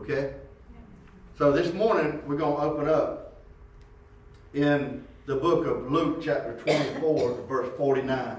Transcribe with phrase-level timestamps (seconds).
[0.00, 0.32] Okay?
[1.36, 3.34] So this morning, we're going to open up
[4.54, 8.38] in the book of Luke, chapter 24, verse 49.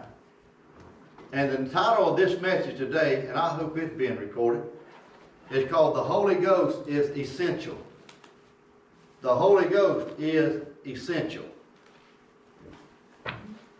[1.33, 4.63] And the title of this message today, and I hope it's being recorded,
[5.51, 7.77] is called The Holy Ghost is Essential.
[9.21, 11.45] The Holy Ghost is essential.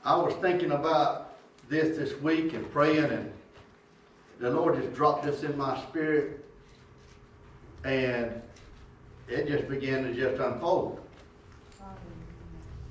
[0.05, 1.35] I was thinking about
[1.67, 3.33] this this week and praying, and
[4.39, 6.40] the Lord just dropped this in my spirit,
[7.83, 8.41] and
[9.27, 10.99] it just began to just unfold.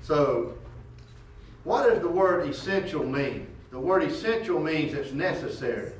[0.01, 0.55] So,
[1.63, 3.47] what does the word essential mean?
[3.69, 5.93] The word essential means it's necessary.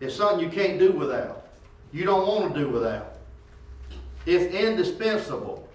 [0.00, 1.48] It's something you can't do without.
[1.92, 3.14] You don't want to do without.
[4.26, 5.66] It's indispensable.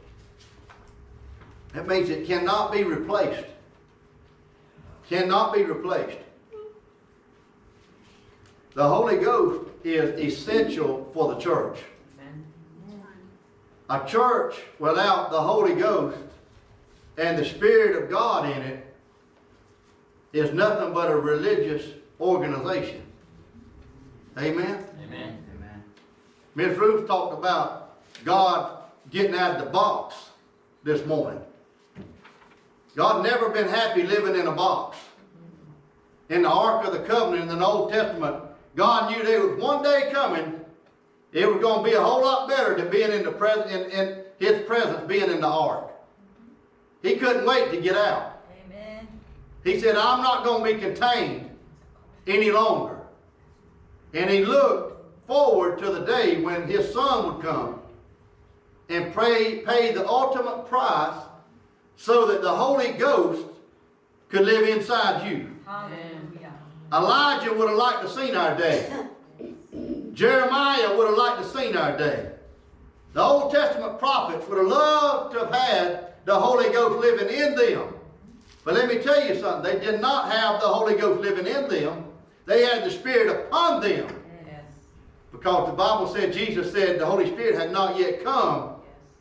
[1.73, 3.45] That means it cannot be replaced.
[5.09, 6.19] Cannot be replaced.
[8.75, 11.79] The Holy Ghost is essential for the church.
[13.89, 16.17] A church without the Holy Ghost
[17.17, 18.95] and the Spirit of God in it
[20.31, 21.83] is nothing but a religious
[22.19, 23.03] organization.
[24.37, 24.83] Amen?
[25.03, 25.43] Amen.
[25.55, 25.83] Amen.
[26.55, 28.79] Miss Ruth talked about God
[29.11, 30.15] getting out of the box
[30.83, 31.41] this morning.
[32.95, 34.97] God never been happy living in a box.
[36.29, 38.43] In the Ark of the Covenant in the Old Testament,
[38.75, 40.59] God knew there was one day coming,
[41.31, 43.91] it was going to be a whole lot better than being in the present in,
[43.91, 45.91] in his presence, being in the ark.
[47.01, 48.41] He couldn't wait to get out.
[48.65, 49.07] Amen.
[49.63, 51.49] He said, I'm not going to be contained
[52.27, 52.97] any longer.
[54.13, 57.79] And he looked forward to the day when his son would come
[58.89, 61.19] and pray, pay the ultimate price
[61.97, 63.45] so that the Holy Ghost
[64.29, 65.49] could live inside you.
[65.65, 66.12] Hallelujah.
[66.93, 68.87] Elijah would have liked to seen our day.
[70.13, 72.29] Jeremiah would have liked to seen our day.
[73.13, 77.55] The Old Testament prophets would have loved to have had the Holy Ghost living in
[77.55, 77.95] them.
[78.63, 79.79] But let me tell you something.
[79.79, 82.05] They did not have the Holy Ghost living in them.
[82.45, 84.07] They had the Spirit upon them.
[84.45, 84.63] Yes.
[85.31, 88.75] Because the Bible said, Jesus said the Holy Spirit had not yet come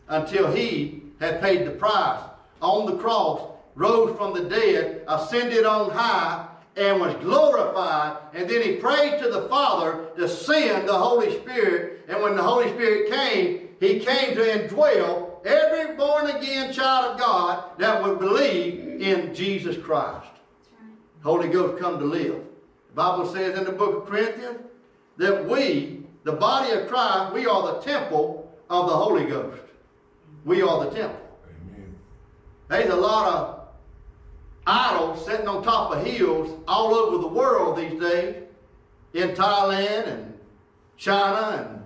[0.09, 2.21] until he had paid the price
[2.61, 3.41] on the cross,
[3.75, 8.17] rose from the dead, ascended on high, and was glorified.
[8.35, 12.05] And then he prayed to the Father to send the Holy Spirit.
[12.09, 17.21] And when the Holy Spirit came, he came to indwell every born again child of
[17.21, 20.29] God that would believe in Jesus Christ.
[21.23, 22.43] Holy Ghost come to live.
[22.89, 24.59] The Bible says in the book of Corinthians
[25.17, 29.63] that we, the body of Christ, we are the temple of the Holy Ghost.
[30.45, 31.21] We are the temple.
[31.47, 31.95] Amen.
[32.69, 33.62] There's a lot of
[34.67, 38.37] idols sitting on top of hills all over the world these days,
[39.15, 40.39] in Thailand and
[40.97, 41.83] China and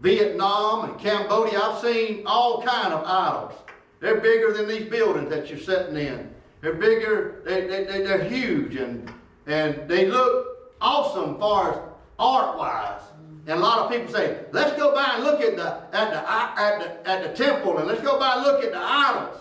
[0.00, 1.60] Vietnam and Cambodia.
[1.60, 3.54] I've seen all kind of idols.
[4.00, 6.34] They're bigger than these buildings that you're sitting in.
[6.60, 7.42] They're bigger.
[7.44, 9.10] They, they, they, they're huge and
[9.46, 11.78] and they look awesome far as
[12.18, 13.00] art wise.
[13.46, 16.30] And a lot of people say, let's go by and look at the at the
[16.30, 19.40] at the at the temple and let's go by and look at the idols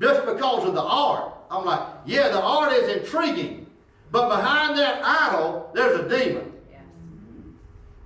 [0.00, 1.32] just because of the art.
[1.52, 3.66] I'm like, yeah, the art is intriguing,
[4.10, 6.50] but behind that idol, there's a demon.
[6.70, 6.80] Yes.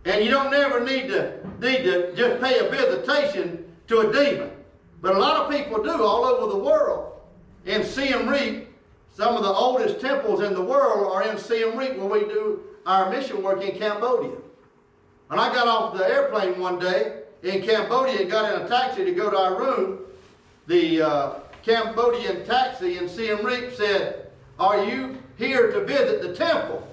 [0.04, 4.50] And you don't never need to need to just pay a visitation to a demon.
[5.00, 7.12] But a lot of people do all over the world.
[7.66, 8.68] In Siem Reap,
[9.14, 12.62] some of the oldest temples in the world are in Siem Reap where we do
[12.84, 14.36] our mission work in Cambodia.
[15.28, 19.04] When I got off the airplane one day in Cambodia and got in a taxi
[19.04, 20.00] to go to our room,
[20.66, 21.34] the uh,
[21.66, 26.86] Cambodian taxi in Siem Reap said, Are you here to visit the temple?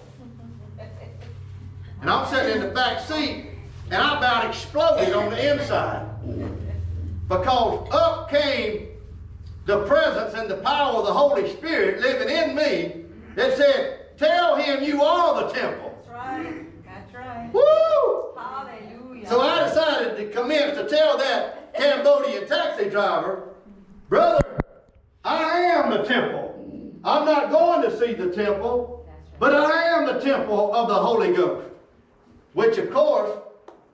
[2.02, 3.52] And I'm sitting in the back seat,
[3.92, 6.10] and I about exploded on the inside.
[7.30, 8.88] Because up came
[9.68, 14.56] the presence and the power of the Holy Spirit living in me that said, Tell
[14.56, 15.96] him you are the temple.
[16.04, 16.84] That's right.
[16.84, 17.50] That's right.
[17.54, 18.34] Woo!
[18.36, 19.30] Hallelujah.
[19.30, 23.50] So I decided to commence to tell that Cambodian taxi driver,
[24.10, 24.44] Brother,
[25.24, 27.00] I am the temple.
[27.04, 29.08] I'm not going to see the temple,
[29.40, 31.68] but I am the temple of the Holy Ghost.
[32.54, 33.32] Which, of course,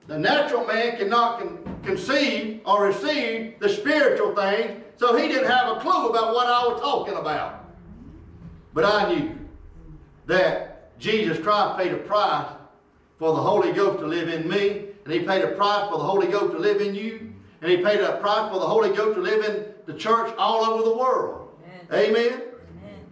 [0.06, 5.76] the natural man cannot con- conceive or receive the spiritual things, so he didn't have
[5.76, 7.70] a clue about what I was talking about.
[8.74, 9.38] But I knew
[10.26, 12.48] that Jesus Christ paid a price
[13.18, 16.04] for the Holy Ghost to live in me, and He paid a price for the
[16.04, 17.29] Holy Ghost to live in you,
[17.62, 20.64] and he paid a price for the Holy Ghost to live in the church all
[20.64, 21.48] over the world.
[21.92, 22.16] Amen.
[22.16, 22.42] Amen.
[22.82, 23.06] Amen.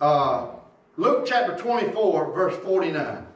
[0.00, 0.46] Uh,
[0.96, 3.26] Luke chapter 24, verse 49.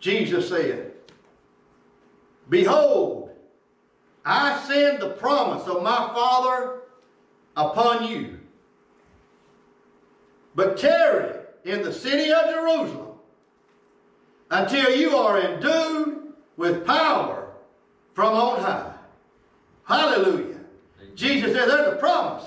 [0.00, 0.94] Jesus said,
[2.48, 3.30] Behold,
[4.24, 6.80] I send the promise of my Father
[7.56, 8.41] upon you.
[10.54, 13.12] But tarry in the city of Jerusalem
[14.50, 17.48] until you are endued with power
[18.14, 18.92] from on high.
[19.84, 20.58] Hallelujah.
[21.14, 22.44] Jesus said, There's a promise.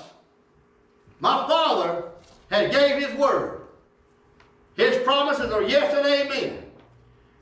[1.20, 2.04] My Father
[2.50, 3.62] had gave his word.
[4.76, 6.62] His promises are yes and amen.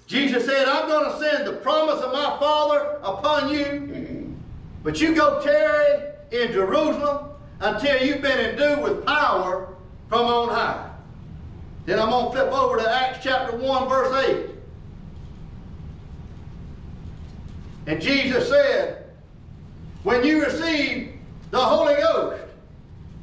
[0.07, 4.35] Jesus said, I'm going to send the promise of my Father upon you,
[4.83, 7.31] but you go tarry in Jerusalem
[7.61, 9.74] until you've been endued with power
[10.15, 10.91] from on high.
[11.87, 14.47] Then I'm going to flip over to Acts chapter 1, verse 8.
[17.89, 19.11] And Jesus said,
[20.05, 21.15] When you receive
[21.51, 22.45] the Holy Ghost,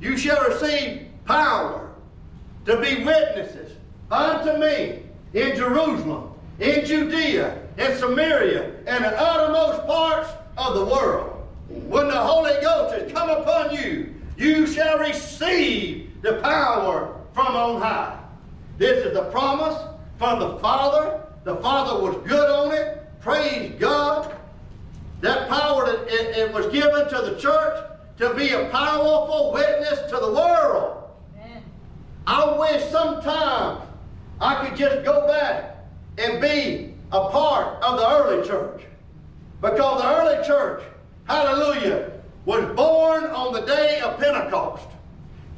[0.02, 1.94] you shall receive power
[2.66, 3.72] to be witnesses
[4.12, 5.04] unto me
[5.34, 11.42] in Jerusalem, in Judea, in Samaria, and the uttermost parts of the world.
[11.70, 17.82] When the Holy Ghost has come upon you, you shall receive the power from on
[17.82, 18.20] high.
[18.78, 19.78] This is the promise
[20.18, 21.24] from the Father.
[21.44, 23.04] The Father was good on it.
[23.22, 24.36] Praise God.
[25.22, 27.86] That power that it, it was given to the church
[28.18, 31.10] to be a powerful witness to the world.
[31.36, 31.64] Amen.
[32.28, 33.82] I wish sometimes
[34.40, 35.78] I could just go back
[36.18, 38.84] and be a part of the early church.
[39.62, 40.84] Because the early church,
[41.26, 42.12] hallelujah,
[42.46, 44.88] was born on the day of Pentecost.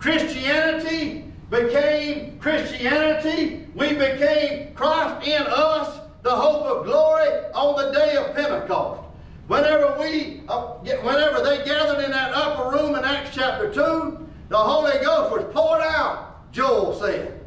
[0.03, 3.65] Christianity became Christianity.
[3.73, 9.01] We became Christ in us, the hope of glory, on the day of Pentecost.
[9.47, 14.57] Whenever we, uh, whenever they gathered in that upper room in Acts chapter 2, the
[14.57, 17.39] Holy Ghost was poured out, Joel said.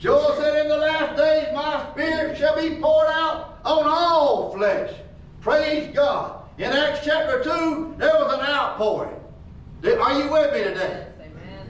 [0.00, 4.92] Joel said, In the last days my spirit shall be poured out on all flesh.
[5.40, 6.42] Praise God.
[6.58, 9.14] In Acts chapter 2, there was an outpouring.
[9.84, 11.06] Are you with me today?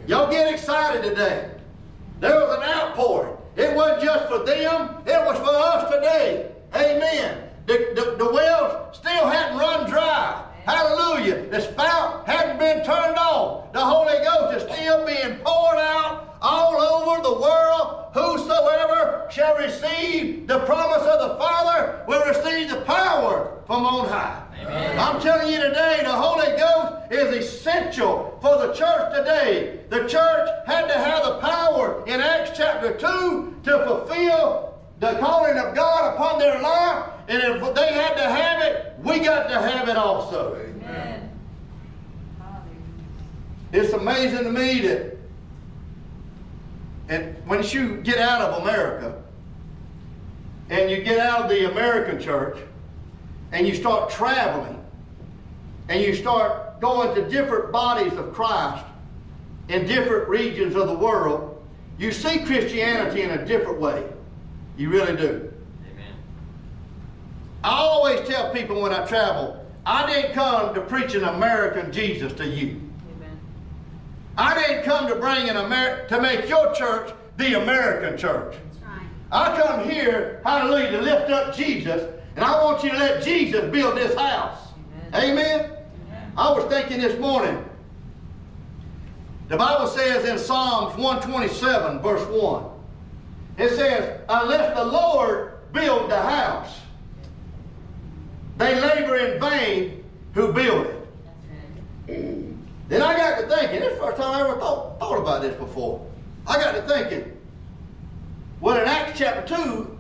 [0.07, 1.51] Y'all get excited today.
[2.21, 3.37] There was an outpouring.
[3.57, 6.51] It wasn't just for them, it was for us today.
[6.75, 7.49] Amen.
[7.67, 10.45] The, the, the wells still hadn't run dry.
[10.65, 11.49] Hallelujah.
[11.49, 13.73] The spout hadn't been turned off.
[13.73, 18.07] The Holy Ghost is still being poured out all over the world.
[18.13, 24.41] Whosoever shall receive the promise of the Father will receive the power from on high.
[24.69, 29.81] I'm telling you today, the Holy Ghost is essential for the church today.
[29.89, 35.57] The church had to have the power in Acts chapter 2 to fulfill the calling
[35.57, 37.07] of God upon their life.
[37.29, 40.57] And if they had to have it, we got to have it also.
[40.57, 41.31] Amen.
[42.39, 42.71] Hallelujah.
[43.73, 45.17] It's amazing to me that,
[47.09, 49.23] and once you get out of America,
[50.71, 52.59] and you get out of the American church,
[53.53, 54.83] and you start traveling,
[55.89, 58.85] and you start going to different bodies of Christ
[59.69, 61.63] in different regions of the world,
[61.99, 64.09] you see Christianity in a different way.
[64.77, 65.53] You really do.
[65.85, 66.15] Amen.
[67.63, 72.33] I always tell people when I travel, I didn't come to preach an American Jesus
[72.35, 72.90] to you.
[74.41, 78.57] I didn't come to bring an Amer- to make your church the American church.
[78.73, 79.07] That's right.
[79.31, 83.71] I come here, hallelujah, to lift up Jesus, and I want you to let Jesus
[83.71, 84.59] build this house.
[85.13, 85.31] Amen.
[85.33, 85.61] Amen?
[85.61, 86.33] Amen.
[86.39, 87.63] I was thinking this morning,
[89.49, 92.65] the Bible says in Psalms 127, verse 1,
[93.59, 96.81] it says, Unless the Lord build the house,
[98.57, 100.87] they labor in vain who build
[102.09, 102.40] it.
[102.91, 105.43] Then I got to thinking, this is the first time I ever thought, thought about
[105.43, 106.05] this before.
[106.45, 107.39] I got to thinking,
[108.61, 109.99] well, in Acts chapter 2,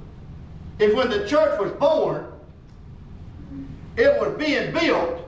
[0.80, 2.26] is when the church was born,
[3.96, 5.24] it was being built.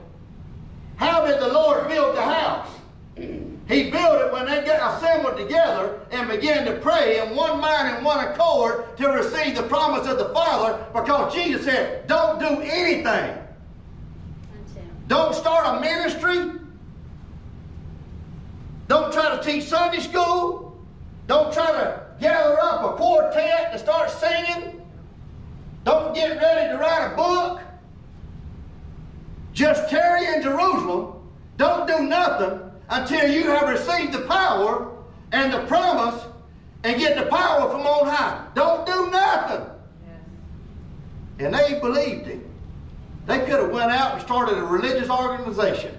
[0.96, 2.68] How did the Lord build the house?
[3.14, 7.94] He built it when they got assembled together and began to pray in one mind
[7.94, 12.60] and one accord to receive the promise of the Father because Jesus said, Don't do
[12.60, 13.38] anything.
[15.06, 16.58] Don't start a ministry.
[18.92, 20.78] Don't try to teach Sunday school.
[21.26, 24.82] Don't try to gather up a quartet and start singing.
[25.82, 27.62] Don't get ready to write a book.
[29.54, 31.26] Just tarry in Jerusalem.
[31.56, 34.94] Don't do nothing until you have received the power
[35.32, 36.26] and the promise
[36.84, 38.46] and get the power from on high.
[38.54, 39.70] Don't do nothing.
[41.38, 41.46] Yes.
[41.46, 42.44] And they believed him.
[43.24, 45.98] They could have went out and started a religious organization.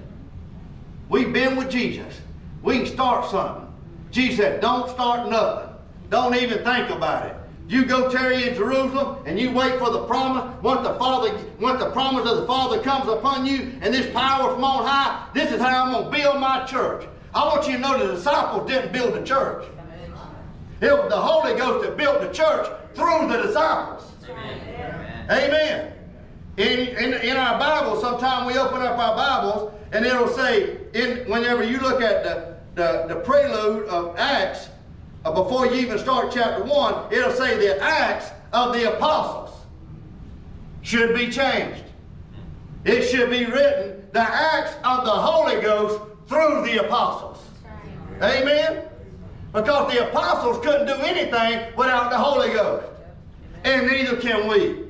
[1.09, 2.19] We've been with Jesus.
[2.63, 3.67] We can start something.
[4.11, 5.69] Jesus said, don't start nothing.
[6.09, 7.35] Don't even think about it.
[7.67, 10.61] You go tarry in Jerusalem and you wait for the promise.
[10.61, 14.53] Once the Father, once the promise of the Father comes upon you and this power
[14.53, 17.07] from on high, this is how I'm going to build my church.
[17.33, 19.65] I want you to know the disciples didn't build the church.
[20.81, 24.11] It was the Holy Ghost that built the church through the disciples.
[24.29, 25.25] Amen.
[25.31, 25.93] Amen.
[26.57, 31.19] In, in, in our Bible, sometimes we open up our Bibles and it'll say, in,
[31.29, 34.69] whenever you look at the, the, the prelude of Acts,
[35.25, 39.61] uh, before you even start chapter 1, it'll say the Acts of the Apostles
[40.81, 41.83] should be changed.
[42.83, 47.39] It should be written, the Acts of the Holy Ghost through the Apostles.
[48.21, 48.83] Amen?
[49.53, 52.87] Because the apostles couldn't do anything without the Holy Ghost.
[53.63, 54.87] And neither can we.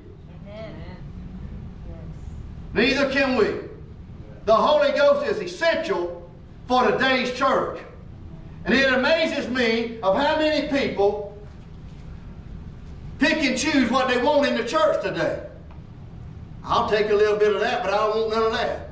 [2.74, 3.68] Neither can we.
[4.46, 6.23] The Holy Ghost is essential
[6.68, 7.80] for today's church.
[8.66, 11.38] And it amazes me of how many people
[13.20, 15.44] pick and choose what they want in the church today.
[16.64, 18.90] I'll take a little bit of that, but I don't want none of that.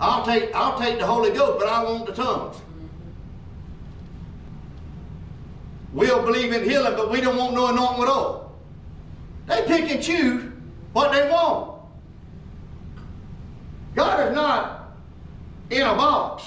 [0.00, 2.56] I'll take, I'll take the Holy Ghost, but I want the tongues.
[5.92, 8.56] We'll believe in healing, but we don't want no anointing at all.
[9.46, 10.44] They pick and choose
[10.92, 11.80] what they want.
[13.94, 14.92] God is not
[15.70, 16.44] in a box.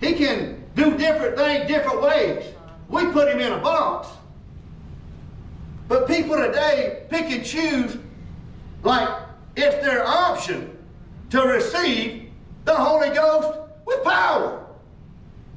[0.00, 2.44] He can do different things different ways.
[2.88, 4.08] We put him in a box.
[5.88, 7.96] But people today pick and choose
[8.82, 9.08] like
[9.56, 10.76] it's their option
[11.30, 12.30] to receive
[12.64, 14.64] the Holy Ghost with power.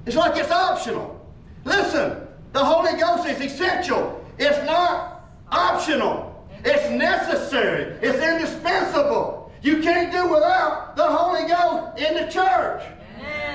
[0.05, 1.19] It's like it's optional.
[1.65, 4.25] Listen, the Holy Ghost is essential.
[4.39, 6.45] It's not optional.
[6.63, 7.97] It's necessary.
[8.01, 9.51] It's indispensable.
[9.61, 12.83] You can't do without the Holy Ghost in the church.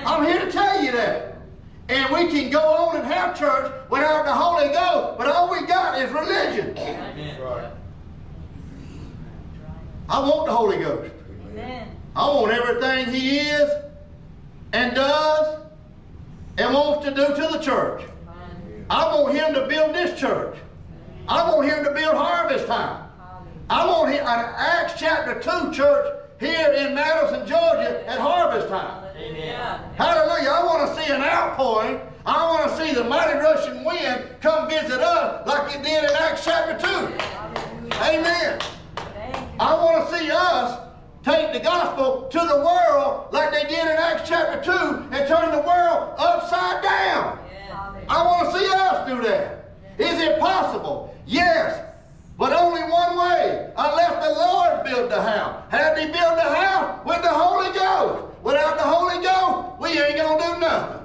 [0.06, 1.38] I'm here to tell you that.
[1.88, 5.66] And we can go on and have church without the Holy Ghost, but all we
[5.66, 6.76] got is religion.
[6.78, 7.36] Amen.
[10.08, 11.12] I want the Holy Ghost.
[12.14, 13.70] I want everything He is
[14.72, 15.60] and does
[16.58, 18.04] and wants to do to the church.
[18.88, 20.56] I want Him to build this church.
[21.28, 23.08] I want Him to build Harvest Time.
[23.68, 29.05] I want Him, uh, Acts chapter 2 church here in Madison, Georgia at Harvest Time.
[29.18, 29.80] Amen.
[29.96, 30.50] Hallelujah.
[30.50, 32.00] I want to see an outpouring.
[32.26, 36.10] I want to see the mighty rushing wind come visit us like it did in
[36.10, 36.88] Acts chapter 2.
[38.02, 38.60] Amen.
[39.58, 40.80] I want to see us
[41.22, 44.70] take the gospel to the world like they did in Acts chapter 2
[45.12, 47.38] and turn the world upside down.
[48.08, 49.72] I want to see us do that.
[49.98, 51.14] Is it possible?
[51.26, 51.82] Yes.
[52.38, 55.64] But only one way, unless the Lord build the house.
[55.70, 57.04] Did he build the house?
[57.06, 58.35] With the Holy Ghost.
[58.46, 61.02] Without the Holy Ghost, we ain't going to do nothing.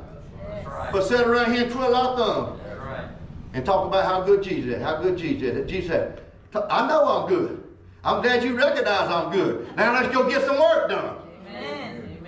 [0.63, 0.89] Right.
[0.93, 3.07] But sit around here and twiddle our thumbs right.
[3.55, 5.67] and talk about how good Jesus is, how good Jesus is.
[5.67, 6.21] Jesus said,
[6.69, 7.63] I know I'm good.
[8.03, 9.75] I'm glad you recognize I'm good.
[9.75, 11.17] Now let's go get some work done.
[11.49, 12.19] Amen?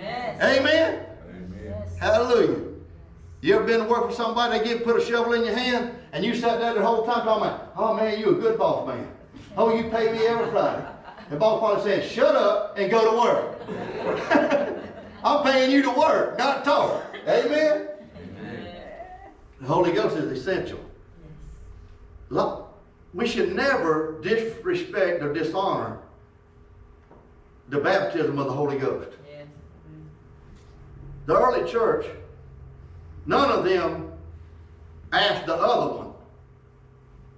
[0.42, 0.42] Amen.
[0.42, 1.06] Amen.
[2.00, 2.72] Hallelujah.
[3.40, 5.92] You ever been to work for somebody, they get put a shovel in your hand,
[6.12, 8.88] and you sat there the whole time talking about, oh man, you a good boss
[8.88, 9.06] man.
[9.56, 10.88] Oh, you pay me every Friday.
[11.30, 14.60] And boss probably said, shut up and go to work.
[15.24, 17.02] I'm paying you to work, not talk.
[17.26, 17.88] Amen?
[19.60, 20.78] The Holy Ghost is essential.
[22.28, 22.68] Lo-
[23.14, 25.98] We should never disrespect or dishonor
[27.70, 29.08] the baptism of the Holy Ghost.
[29.10, 29.48] Mm-hmm.
[31.26, 32.04] The early church,
[33.24, 34.12] none of them
[35.12, 36.12] asked the other one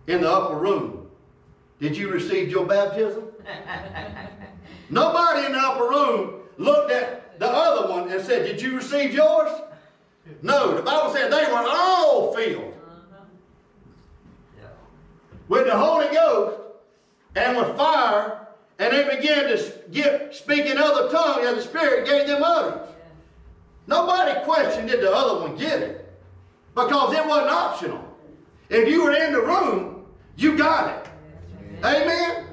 [0.09, 1.09] in the upper room,
[1.79, 3.25] Did you receive your baptism?
[4.91, 9.15] Nobody in the upper room looked at the other one and said, Did you receive
[9.15, 9.51] yours?
[10.43, 12.75] No, the Bible said they were all filled
[15.49, 16.61] with the Holy Ghost
[17.37, 22.07] and with fire, and they began to get speak in other tongues as the Spirit
[22.07, 22.91] gave them utterance.
[23.87, 26.13] Nobody questioned did the other one get it
[26.75, 28.03] because it wasn't optional.
[28.69, 30.05] If you were in the room,
[30.37, 31.11] you got it.
[31.85, 32.09] Amen.
[32.09, 32.47] Amen.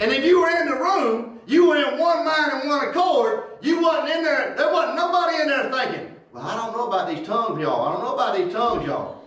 [0.00, 3.44] And if you were in the room, you were in one mind and one accord.
[3.60, 4.54] You wasn't in there.
[4.56, 7.86] There wasn't nobody in there thinking, "Well, I don't know about these tongues, y'all.
[7.86, 9.22] I don't know about these tongues, y'all."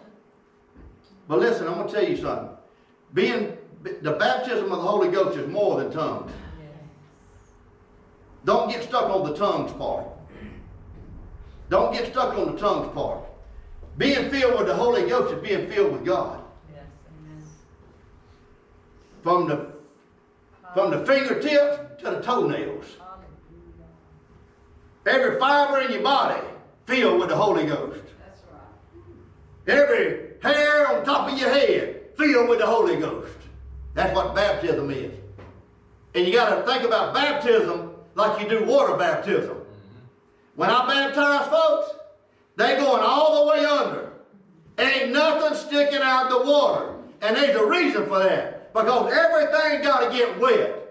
[1.27, 2.49] But listen, I'm gonna tell you something.
[3.13, 3.57] Being
[4.01, 6.31] the baptism of the Holy Ghost is more than tongues.
[8.43, 10.05] Don't get stuck on the tongues part.
[11.69, 13.19] Don't get stuck on the tongues part.
[13.97, 16.41] Being filled with the Holy Ghost is being filled with God.
[19.23, 19.74] From the
[20.75, 22.85] from the fingertips to the toenails.
[25.05, 26.41] Every fiber in your body
[26.85, 28.01] filled with the Holy Ghost.
[29.67, 33.31] Every hair on top of your head filled with the Holy Ghost.
[33.93, 35.13] That's what baptism is.
[36.13, 39.55] And you got to think about baptism like you do water baptism.
[39.55, 40.57] Mm-hmm.
[40.57, 41.91] When I baptize folks,
[42.57, 44.11] they going all the way under.
[44.77, 46.95] Ain't nothing sticking out the water.
[47.21, 48.54] And there's a reason for that.
[48.75, 50.81] Because everything got to get wet.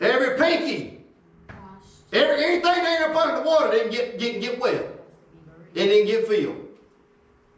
[0.00, 1.04] Every pinky,
[2.14, 5.04] every anything that ain't up under the water didn't get, get, get wet.
[5.74, 6.56] It didn't get filled.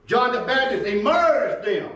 [0.07, 1.93] John the Baptist immersed them.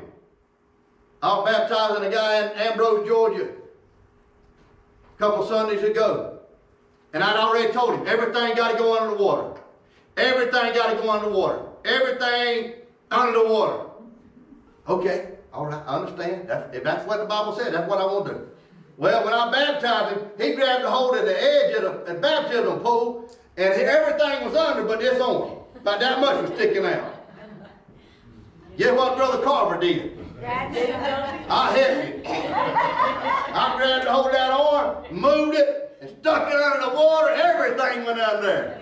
[1.23, 6.39] I was baptizing a guy in Ambrose, Georgia, a couple Sundays ago.
[7.13, 9.61] And I'd already told him everything got to go under the water.
[10.17, 11.63] Everything got to go under the water.
[11.85, 12.75] Everything
[13.11, 13.88] under the water.
[14.89, 16.49] Okay, all right, I understand.
[16.49, 18.49] That's, if that's what the Bible said, that's what I want to do.
[18.97, 22.19] Well, when I baptized him, he grabbed a hold of the edge of the, the
[22.19, 25.59] baptism pool, and everything was under, but this on him.
[25.77, 27.15] About that much was sticking out.
[28.79, 30.19] Guess what Brother Carver did?
[30.45, 32.27] I hit it.
[32.27, 37.29] I grabbed a hold of that arm, moved it, and stuck it under the water.
[37.31, 38.81] Everything went out there.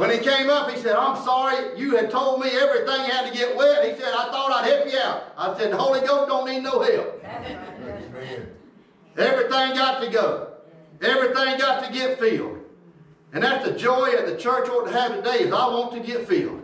[0.00, 3.36] When he came up, he said, I'm sorry, you had told me everything had to
[3.36, 3.84] get wet.
[3.84, 5.34] He said, I thought I'd help you out.
[5.36, 7.22] I said, the Holy Ghost don't need no help.
[9.18, 10.52] Everything got to go.
[11.02, 12.64] Everything got to get filled.
[13.34, 16.00] And that's the joy that the church ought to have today is I want to
[16.00, 16.62] get filled.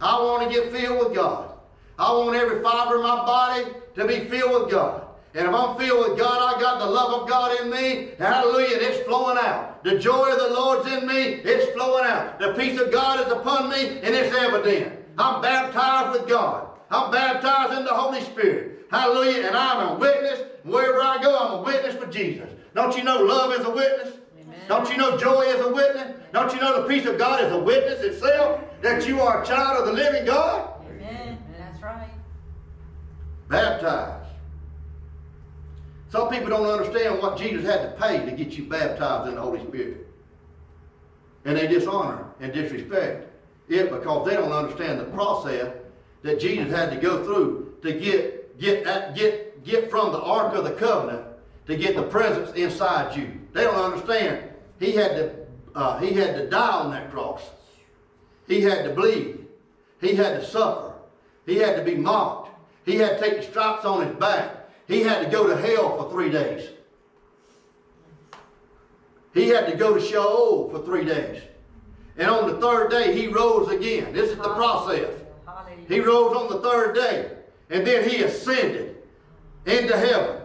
[0.00, 1.52] I want to get filled with God.
[1.98, 5.04] I want every fiber of my body to be filled with God.
[5.34, 8.12] And if I'm filled with God, I got the love of God in me.
[8.18, 8.76] Hallelujah.
[8.76, 9.71] And it's flowing out.
[9.82, 11.14] The joy of the Lord's in me.
[11.14, 12.38] It's flowing out.
[12.38, 14.98] The peace of God is upon me and it's evident.
[15.18, 16.68] I'm baptized with God.
[16.90, 18.86] I'm baptized in the Holy Spirit.
[18.90, 19.46] Hallelujah.
[19.46, 20.42] And I'm a witness.
[20.62, 22.48] Wherever I go, I'm a witness for Jesus.
[22.74, 24.14] Don't you know love is a witness?
[24.40, 24.60] Amen.
[24.68, 26.16] Don't you know joy is a witness?
[26.32, 28.60] Don't you know the peace of God is a witness itself?
[28.82, 30.70] That you are a child of the living God?
[30.88, 31.38] Amen.
[31.58, 32.10] That's right.
[33.48, 34.21] Baptized.
[36.12, 39.40] Some people don't understand what Jesus had to pay to get you baptized in the
[39.40, 40.06] Holy Spirit.
[41.46, 43.30] And they dishonor and disrespect
[43.70, 45.74] it because they don't understand the process
[46.20, 50.64] that Jesus had to go through to get get get get from the Ark of
[50.64, 51.24] the Covenant
[51.66, 53.40] to get the presence inside you.
[53.54, 54.50] They don't understand.
[54.78, 55.34] He had to
[55.74, 57.42] uh, he had to die on that cross.
[58.46, 59.46] He had to bleed.
[60.02, 60.92] He had to suffer.
[61.46, 62.50] He had to be mocked.
[62.84, 64.61] He had to take the stripes on his back.
[64.88, 66.70] He had to go to hell for three days.
[69.34, 71.42] He had to go to Sheol for three days.
[72.18, 74.12] And on the third day, he rose again.
[74.12, 75.10] This is the process.
[75.88, 77.30] He rose on the third day.
[77.70, 78.96] And then he ascended
[79.64, 80.40] into heaven.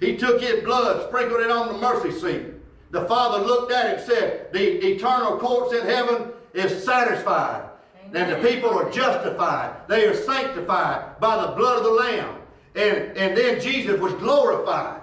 [0.00, 2.46] He took his blood, sprinkled it on the mercy seat.
[2.90, 7.68] The Father looked at it and said, The eternal courts in heaven is satisfied.
[8.14, 9.88] And the people are justified.
[9.88, 12.36] They are sanctified by the blood of the Lamb.
[12.76, 15.00] And, and then Jesus was glorified.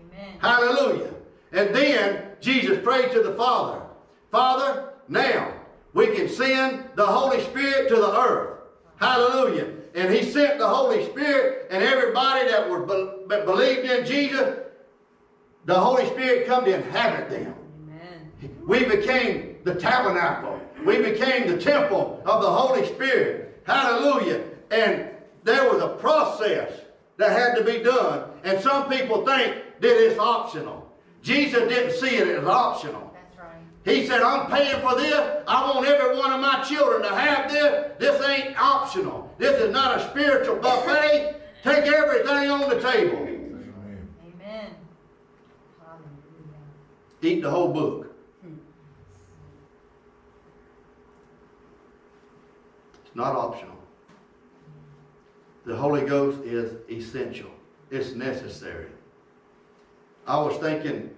[0.00, 0.38] Amen.
[0.38, 1.12] Hallelujah.
[1.52, 3.82] And then Jesus prayed to the Father,
[4.30, 5.52] Father, now
[5.92, 8.60] we can send the Holy Spirit to the earth.
[8.96, 9.72] Hallelujah.
[9.94, 12.82] And he sent the Holy Spirit, and everybody that was
[13.28, 14.58] be- believed in Jesus,
[15.64, 17.54] the Holy Spirit come to inhabit them.
[17.82, 18.30] Amen.
[18.66, 20.60] We became the tabernacle.
[20.84, 23.62] We became the temple of the Holy Spirit.
[23.64, 24.44] Hallelujah.
[24.70, 25.08] And
[25.44, 26.70] there was a process
[27.16, 28.30] that had to be done.
[28.44, 30.92] And some people think that it's optional.
[31.22, 33.12] Jesus didn't see it as optional.
[33.14, 33.56] That's right.
[33.84, 35.44] He said, I'm paying for this.
[35.48, 37.92] I want every one of my children to have this.
[37.98, 39.34] This ain't optional.
[39.38, 41.36] This is not a spiritual buffet.
[41.62, 43.18] Take everything on the table.
[43.18, 44.74] Amen.
[45.80, 46.14] Hallelujah.
[47.22, 48.14] Eat the whole book.
[48.42, 48.54] Hmm.
[53.04, 53.75] It's not optional.
[55.66, 57.50] The Holy Ghost is essential.
[57.90, 58.86] It's necessary.
[60.24, 61.10] I was thinking,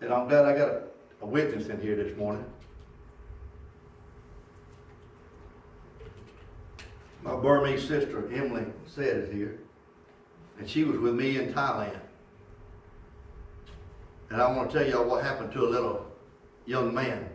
[0.00, 0.82] and I'm glad I got a,
[1.20, 2.44] a witness in here this morning.
[7.22, 9.58] My Burmese sister, Emily, said is here.
[10.58, 12.00] And she was with me in Thailand.
[14.30, 16.06] And I want to tell y'all what happened to a little
[16.64, 17.28] young man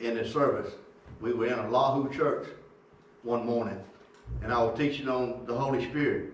[0.00, 0.72] in the service.
[1.20, 2.48] We were in a Lahu church
[3.22, 3.78] one morning,
[4.42, 6.32] and I was teaching on the Holy Spirit.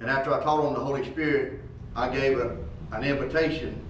[0.00, 1.60] And after I taught on the Holy Spirit,
[1.94, 2.56] I gave a,
[2.92, 3.80] an invitation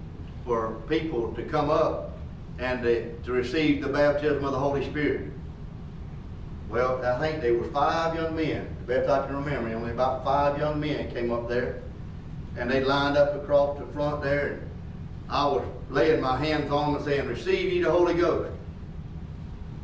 [0.45, 2.17] for people to come up
[2.59, 5.31] and to, to receive the baptism of the Holy Spirit.
[6.69, 8.75] Well, I think there were five young men.
[8.85, 11.81] The best I can remember, only about five young men came up there
[12.57, 14.69] and they lined up across the front there and
[15.29, 18.52] I was laying my hands on them and saying, receive ye the Holy Ghost.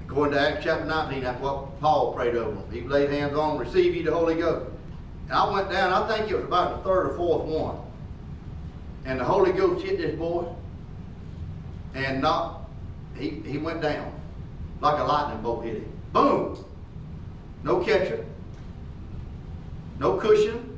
[0.10, 2.72] According to Acts chapter 19, that's what Paul prayed over them.
[2.72, 4.72] He laid hands on them, receive ye the Holy Ghost.
[5.26, 7.78] And I went down, I think it was about the third or fourth one.
[9.06, 10.48] And the Holy Ghost hit this boy.
[11.94, 12.68] And not,
[13.16, 14.12] he, he went down.
[14.82, 15.92] Like a lightning bolt hit him.
[16.12, 16.66] Boom!
[17.64, 18.26] No catcher.
[20.00, 20.78] No cushion.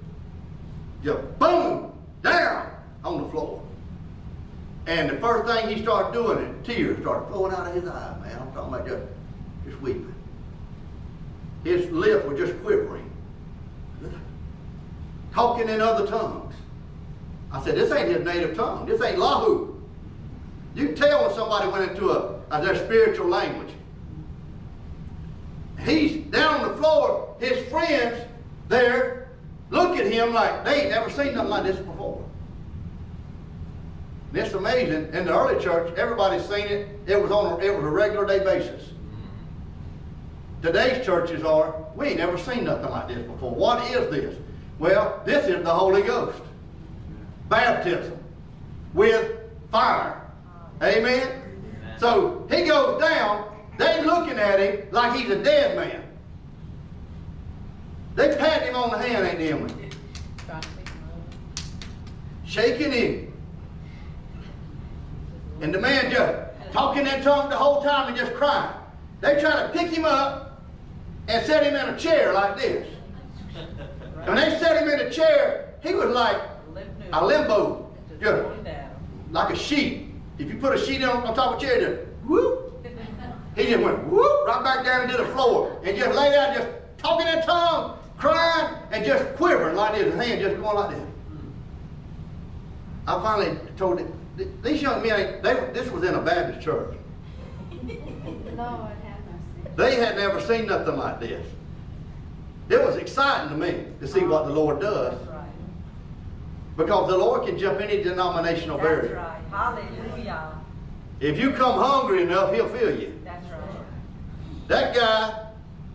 [1.06, 1.94] Just boom!
[2.22, 2.70] Down
[3.06, 3.64] on the floor.
[4.88, 8.22] And the first thing he started doing, and tears started flowing out of his eyes,
[8.22, 8.38] man.
[8.42, 9.04] I'm talking about just,
[9.66, 10.14] just weeping.
[11.64, 13.10] His lips were just quivering.
[15.34, 16.54] Talking in other tongues.
[17.52, 18.86] I said, this ain't his native tongue.
[18.86, 19.80] This ain't Lahu.
[20.76, 23.74] You can tell when somebody went into a, a their spiritual language.
[25.80, 27.36] He's down on the floor.
[27.40, 28.26] His friends
[28.68, 29.30] there
[29.70, 32.24] look at him like they ain't never seen nothing like this before.
[34.30, 35.14] And it's amazing.
[35.14, 36.88] In the early church, everybody's seen it.
[37.06, 38.92] It was on a, it was a regular day basis.
[40.62, 43.54] Today's churches are, we ain't never seen nothing like this before.
[43.54, 44.36] What is this?
[44.78, 46.40] Well, this is the Holy Ghost.
[47.50, 48.18] Baptism
[48.94, 49.40] with
[49.72, 50.22] fire.
[50.84, 51.22] Amen?
[51.22, 52.00] Amen.
[52.00, 56.04] So he goes down, they looking at him like he's a dead man.
[58.16, 59.74] They pat him on the hand, ain't they, Emily?
[62.46, 63.34] Shaking him.
[65.62, 68.76] And the man just talking in tongues the whole time and just crying.
[69.22, 70.41] They try to pick him up
[71.28, 72.88] and set him in a chair like this.
[74.26, 76.40] When they set him in a chair, he was like
[77.12, 78.44] a limbo, just
[79.32, 80.12] like a sheet.
[80.38, 82.86] If you put a sheet on, on top of a chair, just whoop.
[83.56, 86.68] He just went whoop right back down into the floor and just lay down, just
[87.00, 91.08] talking in tongues, crying, and just quivering like this, his hand just going like this.
[93.08, 94.08] I finally told it.
[94.38, 96.96] th- These young men, they, this was in a Baptist church.
[97.82, 99.01] Lord have mercy.
[99.76, 101.46] They had never seen nothing like this.
[102.70, 105.46] It was exciting to me to see what the Lord does right.
[106.78, 109.16] because the Lord can jump any denominational That's barrier.
[109.16, 109.42] right.
[109.52, 110.52] Hallelujah.
[111.20, 113.20] If you come hungry enough, He'll fill you.
[113.24, 113.60] That's right.
[114.68, 115.48] That guy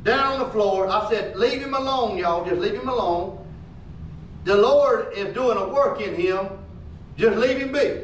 [0.04, 2.44] down on the floor, I said, leave him alone, y'all.
[2.44, 3.44] Just leave him alone.
[4.44, 6.48] The Lord is doing a work in him.
[7.16, 8.02] Just leave him be.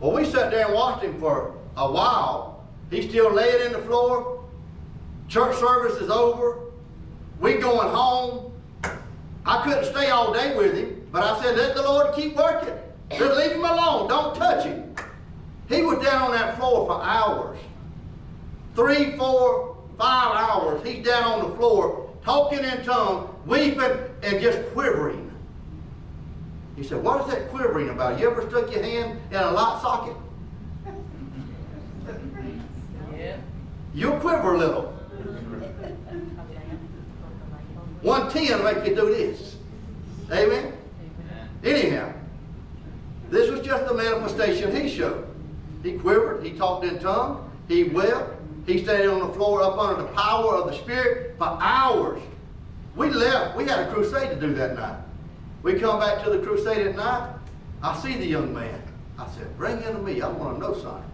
[0.00, 2.66] Well, we sat there and watched him for a while.
[2.90, 4.39] He's still laying in the floor.
[5.30, 6.58] Church service is over.
[7.40, 8.52] We going home.
[9.46, 12.74] I couldn't stay all day with him, but I said, let the Lord keep working.
[13.10, 14.08] Just leave him alone.
[14.08, 14.94] Don't touch him.
[15.70, 17.58] He was down on that floor for hours
[18.74, 24.66] three, four, five hours, he's down on the floor, talking in tongues, weeping, and just
[24.72, 25.30] quivering.
[26.76, 28.18] He said, What is that quivering about?
[28.18, 30.16] You ever stuck your hand in a light socket?
[33.14, 33.36] Yeah.
[33.92, 34.98] You'll quiver a little.
[38.02, 39.56] 110 make you do this.
[40.32, 40.72] Amen?
[41.62, 42.12] Anyhow,
[43.28, 45.26] this was just the manifestation he showed.
[45.82, 50.02] He quivered, he talked in tongues, he wept, he stayed on the floor up under
[50.02, 52.22] the power of the Spirit for hours.
[52.96, 54.98] We left, we had a crusade to do that night.
[55.62, 57.34] We come back to the crusade at night,
[57.82, 58.82] I see the young man.
[59.18, 61.09] I said, bring him to me, I want to know something.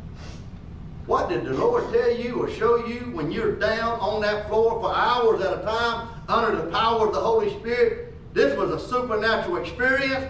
[1.06, 4.80] What did the Lord tell you or show you when you're down on that floor
[4.80, 8.14] for hours at a time under the power of the Holy Spirit?
[8.34, 10.26] This was a supernatural experience.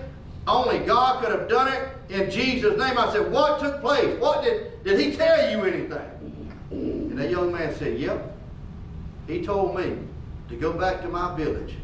[0.46, 2.98] Only God could have done it in Jesus' name.
[2.98, 4.20] I said, What took place?
[4.20, 6.52] What did, did he tell you anything?
[6.70, 8.36] And that young man said, Yep.
[9.26, 9.96] He told me
[10.50, 11.74] to go back to my village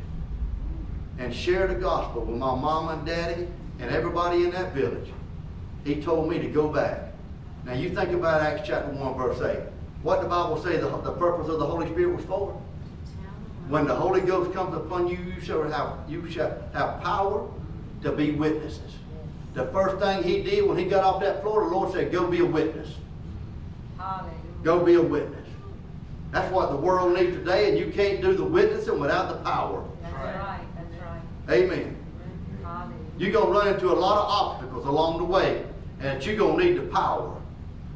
[1.19, 3.49] and share the gospel with my mom and daddy
[3.81, 5.09] and everybody in that village.
[5.85, 7.12] He told me to go back.
[7.65, 9.61] Now you think about Acts chapter 1 verse 8.
[10.03, 12.61] What the Bible say the, the purpose of the Holy Spirit was for?
[13.69, 17.49] When the Holy Ghost comes upon you, you shall have you shall have power
[18.03, 18.97] to be witnesses.
[19.55, 22.27] The first thing he did when he got off that floor, the Lord said, Go
[22.27, 22.97] be a witness.
[23.99, 24.33] Hallelujah.
[24.65, 25.39] Go be a witness.
[26.33, 29.85] That's what the world needs today, and you can't do the witnessing without the power.
[30.03, 30.35] That's Right.
[30.39, 30.61] right.
[30.75, 31.55] That's right.
[31.55, 31.97] Amen.
[32.65, 32.95] Hallelujah.
[33.19, 35.63] You're going to run into a lot of obstacles along the way,
[36.01, 37.37] and you're going to need the power.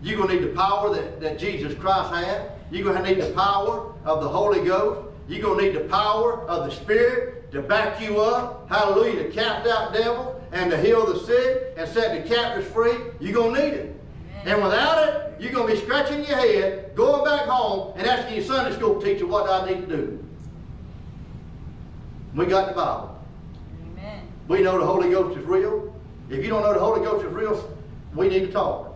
[0.07, 2.53] You're going to need the power that, that Jesus Christ had.
[2.71, 5.13] You're going to need the power of the Holy Ghost.
[5.29, 8.69] You're going to need the power of the Spirit to back you up.
[8.69, 9.25] Hallelujah.
[9.25, 12.95] To cast out devils and to heal the sick and set the captives free.
[13.19, 14.01] You're going to need it.
[14.45, 18.37] And without it, you're going to be scratching your head, going back home, and asking
[18.37, 20.25] your Sunday school teacher what I need to do.
[22.37, 23.21] We got the Bible.
[23.91, 24.23] Amen.
[24.47, 25.93] We know the Holy Ghost is real.
[26.31, 27.77] If you don't know the Holy Ghost is real,
[28.15, 28.96] we need to talk.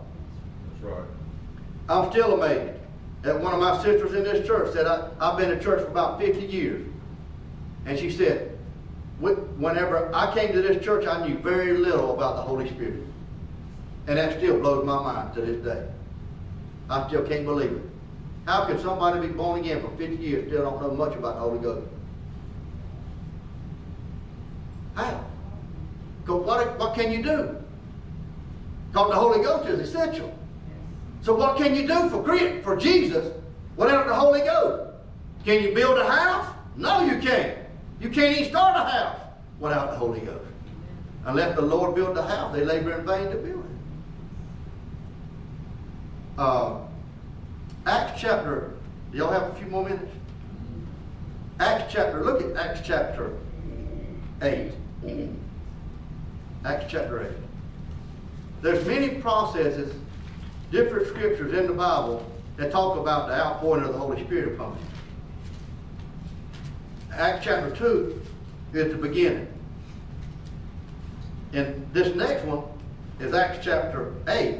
[1.89, 2.77] I'm still amazed
[3.23, 5.87] that one of my sisters in this church said, I, I've been in church for
[5.91, 6.85] about 50 years.
[7.85, 8.57] And she said,
[9.19, 13.03] whenever I came to this church, I knew very little about the Holy Spirit.
[14.07, 15.87] And that still blows my mind to this day.
[16.89, 17.81] I still can't believe it.
[18.45, 21.41] How can somebody be born again for 50 years still don't know much about the
[21.41, 21.87] Holy Ghost?
[24.95, 25.23] How?
[26.25, 27.55] 'Cause what, what can you do?
[28.91, 30.33] Because the Holy Ghost is essential.
[31.21, 32.23] So what can you do for
[32.63, 33.33] for Jesus
[33.75, 34.93] without the Holy Ghost?
[35.45, 36.53] Can you build a house?
[36.75, 37.57] No, you can't.
[37.99, 39.19] You can't even start a house
[39.59, 40.45] without the Holy Ghost.
[41.25, 43.71] Unless the Lord build the house, they labor in vain to build it.
[46.37, 46.77] Uh,
[47.85, 48.73] Acts chapter,
[49.11, 50.11] do y'all have a few more minutes?
[51.59, 53.37] Acts chapter, look at Acts chapter
[54.41, 54.71] 8.
[56.65, 57.31] Acts chapter 8.
[58.61, 59.93] There's many processes,
[60.71, 62.25] different scriptures in the Bible
[62.57, 64.85] that talk about the outpouring of the Holy Spirit upon you.
[67.13, 68.21] Acts chapter 2
[68.73, 69.47] is the beginning.
[71.53, 72.63] And this next one
[73.19, 74.59] is Acts chapter 8,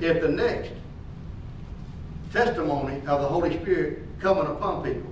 [0.00, 0.70] is the next
[2.32, 5.10] testimony of the Holy Spirit coming upon people.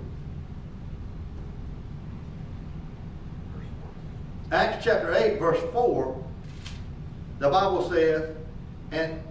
[4.51, 6.23] Acts chapter 8, verse 4,
[7.39, 8.35] the Bible says,
[8.91, 9.21] and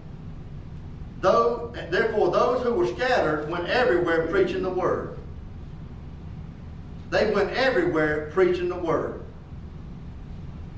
[1.20, 5.18] though, therefore those who were scattered went everywhere preaching the word.
[7.11, 9.22] They went everywhere preaching the word.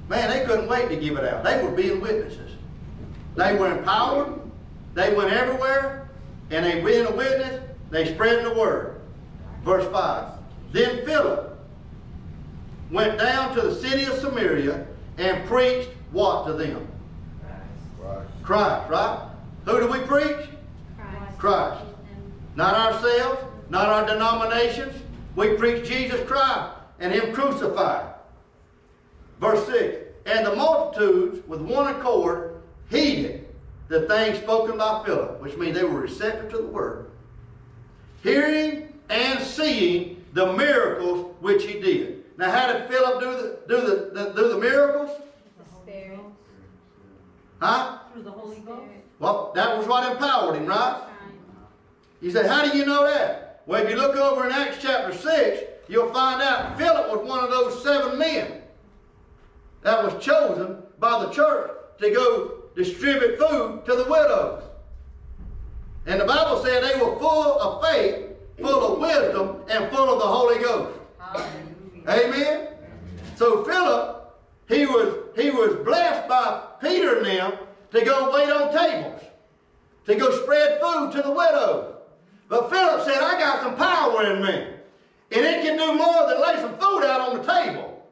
[0.09, 1.45] Man, they couldn't wait to give it out.
[1.45, 2.53] They were being witnesses.
[3.37, 4.41] They were empowered.
[4.95, 6.09] They went everywhere,
[6.51, 9.01] and they being a witness, they spread the word.
[9.65, 10.29] Verse 5.
[10.73, 11.59] Then Philip
[12.91, 14.87] went down to the city of Samaria
[15.19, 16.87] and preached what to them?
[17.99, 18.27] Right.
[18.43, 19.29] Christ, right?
[19.65, 20.49] Who do we preach?
[20.99, 21.39] Christ.
[21.39, 21.85] Christ.
[22.57, 24.95] Not ourselves, not our denominations.
[25.37, 28.15] We preach Jesus Christ and Him crucified.
[29.41, 29.97] Verse 6
[30.27, 33.49] And the multitudes with one accord heeded
[33.89, 37.11] the things spoken by Philip, which means they were receptive to the word,
[38.23, 42.25] hearing and seeing the miracles which he did.
[42.39, 45.11] Now, how did Philip do the, do the, the, do the miracles?
[45.17, 45.23] The.
[47.61, 47.99] Huh?
[48.13, 49.02] Through the Holy Ghost.
[49.23, 51.01] Well, that was what empowered him, right?
[52.21, 53.63] You say, how do you know that?
[53.67, 57.45] Well, if you look over in Acts chapter 6, you'll find out Philip was one
[57.45, 58.63] of those seven men
[59.83, 64.65] that was chosen by the church to go distribute food to the widows.
[66.07, 68.27] And the Bible said they were full of faith,
[68.61, 70.99] full of wisdom, and full of the Holy Ghost.
[71.21, 72.27] Hallelujah.
[72.27, 72.69] Amen?
[73.37, 74.35] So Philip,
[74.69, 77.53] he was, he was blessed by Peter and them
[77.93, 79.23] to go wait on tables,
[80.07, 81.95] to go spread food to the widows.
[82.49, 84.67] But Philip said, I got some power in me.
[85.35, 88.07] And it can do more than lay some food out on the table.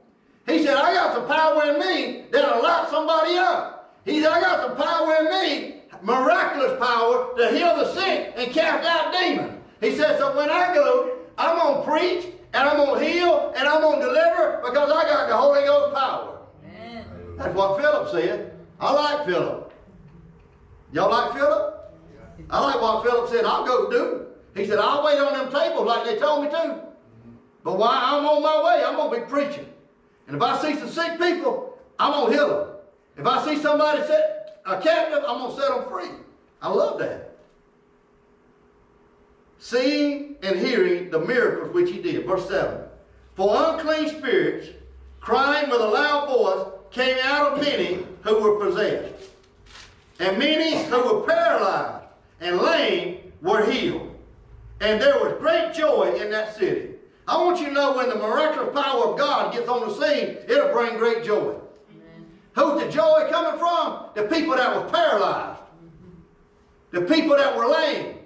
[0.46, 4.00] He said, I got some power in me that'll light somebody up.
[4.04, 8.50] He said, I got some power in me, miraculous power to heal the sick and
[8.52, 9.60] cast out demons.
[9.80, 13.52] He said, so when I go, I'm going to preach and I'm going to heal
[13.56, 16.38] and I'm going to deliver because I got the Holy Ghost power.
[16.64, 17.04] Amen.
[17.36, 18.56] That's what Philip said.
[18.80, 19.69] I like Philip.
[20.92, 21.94] Y'all like Philip?
[22.48, 23.44] I like what Philip said.
[23.44, 24.26] I'll go do.
[24.54, 26.80] He said, I'll wait on them tables like they told me to.
[27.62, 29.66] But while I'm on my way, I'm going to be preaching.
[30.26, 32.68] And if I see some sick people, I'm going to heal them.
[33.16, 36.10] If I see somebody set a captive, I'm going to set them free.
[36.62, 37.36] I love that.
[39.58, 42.26] Seeing and hearing the miracles which he did.
[42.26, 42.80] Verse 7.
[43.34, 44.68] For unclean spirits,
[45.20, 49.29] crying with a loud voice, came out of many who were possessed.
[50.20, 52.04] And many who were paralyzed
[52.40, 54.14] and lame were healed.
[54.80, 56.90] And there was great joy in that city.
[57.26, 60.36] I want you to know when the miraculous power of God gets on the scene,
[60.46, 61.54] it'll bring great joy.
[62.54, 64.10] Who's the joy coming from?
[64.14, 65.62] The people that were paralyzed.
[66.90, 68.16] The people that were lame.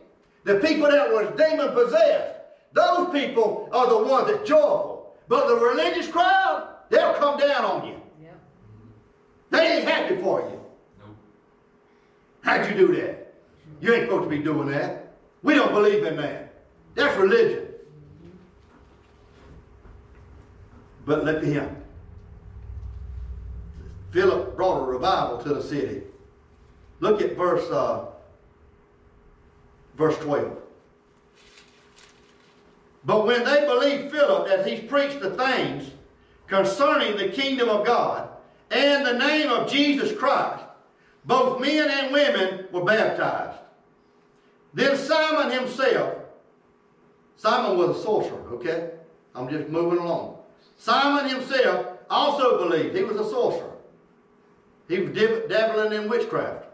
[0.45, 2.41] The people that were demon possessed.
[2.73, 5.15] Those people are the ones that's joyful.
[5.29, 8.01] But the religious crowd, they'll come down on you.
[8.23, 8.41] Yep.
[9.51, 10.54] They ain't happy for you.
[12.45, 13.35] How'd you do that?
[13.81, 15.15] You ain't supposed to be doing that.
[15.43, 16.55] We don't believe in that.
[16.95, 17.69] That's religion.
[21.07, 21.77] But look at him.
[24.11, 26.03] Philip brought a revival to the city.
[27.01, 28.07] Look at verse uh,
[29.97, 30.57] verse 12.
[33.07, 35.91] But when they believed Philip as he preached the things
[36.47, 38.29] concerning the kingdom of God
[38.71, 40.65] and the name of Jesus Christ,
[41.25, 43.59] both men and women were baptized.
[44.73, 46.19] Then Simon himself
[47.37, 48.91] Simon was a sorcerer, okay?
[49.35, 50.39] I'm just moving along.
[50.79, 52.97] Simon himself also believed.
[52.97, 53.73] He was a sorcerer.
[54.89, 56.67] He was dabbling in witchcraft.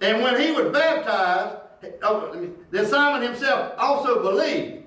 [0.00, 1.56] And when he was baptized,
[2.02, 4.84] oh, then Simon himself also believed.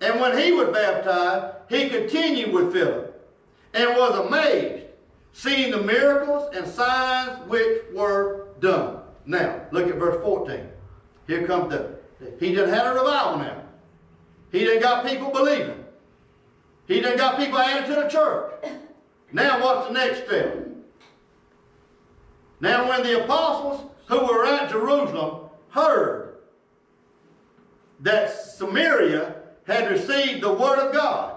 [0.00, 3.28] And when he was baptized, he continued with Philip
[3.74, 4.86] and was amazed,
[5.38, 8.98] seeing the miracles and signs which were done.
[9.24, 10.66] Now, look at verse 14.
[11.28, 11.94] Here comes the,
[12.40, 13.62] he done had a revival now.
[14.50, 15.84] He done got people believing.
[16.88, 18.52] He done got people added to the church.
[19.30, 20.66] Now what's the next step?
[22.58, 26.38] Now when the apostles who were at Jerusalem heard
[28.00, 29.36] that Samaria
[29.68, 31.36] had received the word of God,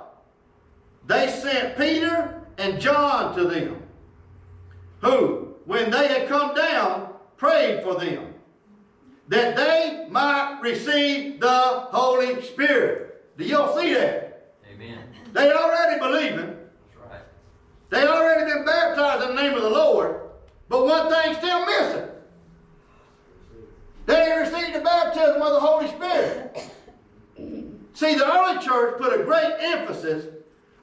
[1.06, 3.81] they sent Peter and John to them,
[5.02, 8.34] who, when they had come down, prayed for them,
[9.28, 13.38] that they might receive the Holy Spirit.
[13.38, 14.56] Do y'all see that?
[14.72, 15.00] Amen.
[15.34, 16.56] They already believing.
[16.56, 17.22] That's right.
[17.90, 20.22] They already been baptized in the name of the Lord,
[20.70, 22.08] but one thing's still missing.
[24.06, 26.70] They ain't received the baptism of the Holy Spirit.
[27.94, 30.26] See, the early church put a great emphasis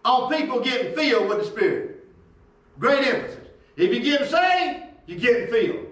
[0.05, 2.07] on people getting filled with the Spirit.
[2.79, 3.48] Great emphasis.
[3.79, 5.87] If you're getting saved, you're getting filled.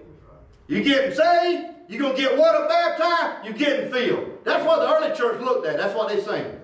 [0.67, 4.39] You're getting saved, you're going to get water baptized, you're getting filled.
[4.43, 5.77] That's what the early church looked at.
[5.77, 6.59] That's what they saying.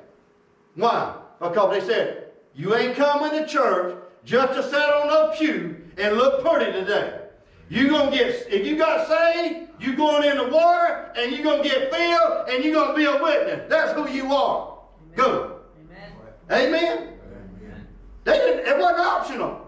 [0.76, 1.16] Why?
[1.40, 6.18] Because they said, you ain't coming to church just to sit on a pew and
[6.18, 7.22] look pretty today.
[7.70, 11.44] You're going to get, if you got saved, you're going in the water and you're
[11.44, 13.70] going to get filled and you're going to be a witness.
[13.70, 14.78] That's who you are.
[15.16, 15.54] Good.
[15.90, 16.12] Amen.
[16.52, 16.98] Amen?
[17.62, 17.88] Amen.
[18.26, 19.63] They didn't, it wasn't optional.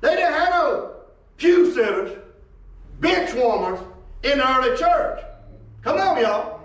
[0.00, 0.92] They didn't have no
[1.36, 2.18] pew sitters,
[3.00, 3.80] bench warmers
[4.22, 5.20] in the early church.
[5.82, 6.60] Come on, y'all.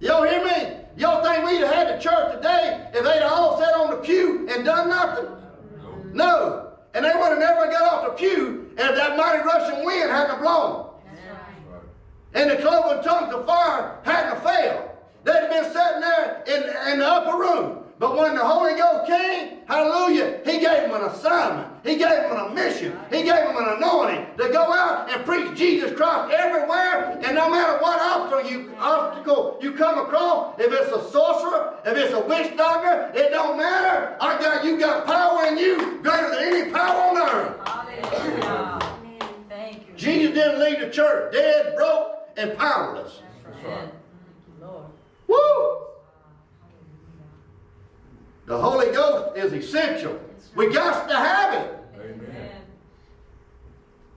[0.00, 0.76] Y'all hear me?
[0.96, 4.48] Y'all think we'd have had the church today if they'd all sat on the pew
[4.50, 5.24] and done nothing?
[5.24, 6.14] Nope.
[6.14, 6.72] No.
[6.94, 10.40] And they would have never got off the pew if that mighty rushing wind hadn't
[10.40, 10.90] blown.
[11.04, 11.82] Right.
[12.34, 14.90] And the cloven tongues of fire hadn't failed.
[15.24, 17.84] They'd have been sitting there in, in the upper room.
[17.98, 21.68] But when the Holy Ghost came, hallelujah, He gave them an assignment.
[21.82, 22.98] He gave them a mission.
[23.10, 27.18] He gave them an anointing to go out and preach Jesus Christ everywhere.
[27.24, 31.96] And no matter what obstacle you, obstacle you come across, if it's a sorcerer, if
[31.96, 34.16] it's a witch doctor, it don't matter.
[34.20, 37.66] I got you got power in you greater than any power on earth.
[37.66, 38.78] Hallelujah.
[38.82, 39.20] Amen.
[39.48, 39.94] Thank you.
[39.96, 43.20] Jesus didn't leave the church dead, broke, and powerless.
[43.64, 43.90] Amen.
[44.60, 44.84] Lord.
[45.28, 45.65] Woo!
[48.46, 50.20] The Holy Ghost is essential.
[50.54, 51.78] We got to have it.
[52.00, 52.50] Amen.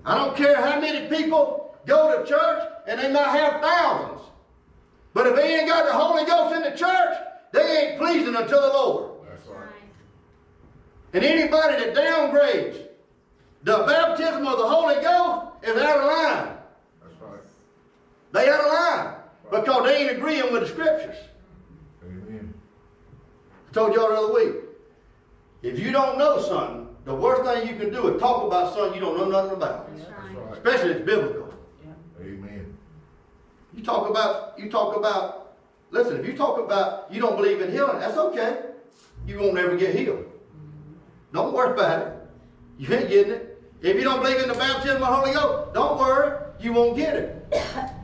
[0.06, 4.22] I don't care how many people go to church and they might have thousands.
[5.14, 7.18] But if they ain't got the Holy Ghost in the church,
[7.52, 9.12] they ain't pleasing unto the Lord.
[9.28, 9.68] That's right.
[11.14, 12.86] And anybody that downgrades
[13.64, 16.58] the baptism of the Holy Ghost is out of line.
[17.02, 17.42] That's right.
[18.32, 19.16] They out of line
[19.52, 21.18] because they ain't agreeing with the scriptures.
[23.76, 23.86] Amen.
[23.86, 24.56] I told y'all the other week.
[25.62, 28.94] If you don't know something, the worst thing you can do is talk about something
[28.94, 29.90] you don't know nothing about.
[29.96, 30.38] That's That's right.
[30.38, 30.54] right.
[30.54, 31.54] Especially if it's biblical.
[32.22, 32.78] Amen.
[33.74, 35.58] You talk about, you talk about,
[35.92, 38.60] listen, if you talk about you don't believe in healing, that's okay.
[39.28, 40.26] You won't ever get healed.
[40.26, 40.94] Mm-hmm.
[41.34, 42.14] Don't worry about it.
[42.78, 43.62] You ain't getting it.
[43.82, 46.98] If you don't believe in the baptism of the Holy Ghost, don't worry, you won't
[46.98, 47.90] get it.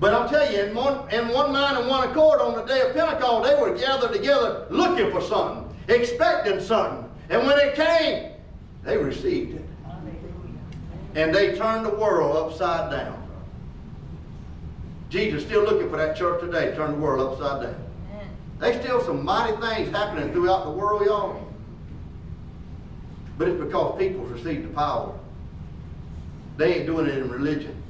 [0.00, 2.82] But I'll tell you, in one, in one mind and one accord on the day
[2.82, 7.10] of Pentecost, they were gathered together looking for something, expecting something.
[7.30, 8.32] And when it came,
[8.84, 9.64] they received it.
[11.16, 13.16] And they turned the world upside down.
[15.10, 17.84] Jesus still looking for that church today, turn the world upside down.
[18.60, 21.44] There's still some mighty things happening throughout the world, y'all.
[23.36, 25.18] But it's because people received the power.
[26.56, 27.80] They ain't doing it in religion,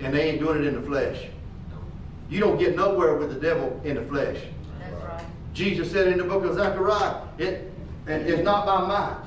[0.00, 1.26] and they ain't doing it in the flesh.
[2.34, 4.38] You don't get nowhere with the devil in the flesh.
[4.80, 5.24] That's right.
[5.52, 7.70] Jesus said in the book of Zechariah, it,
[8.08, 9.24] and it's not by might,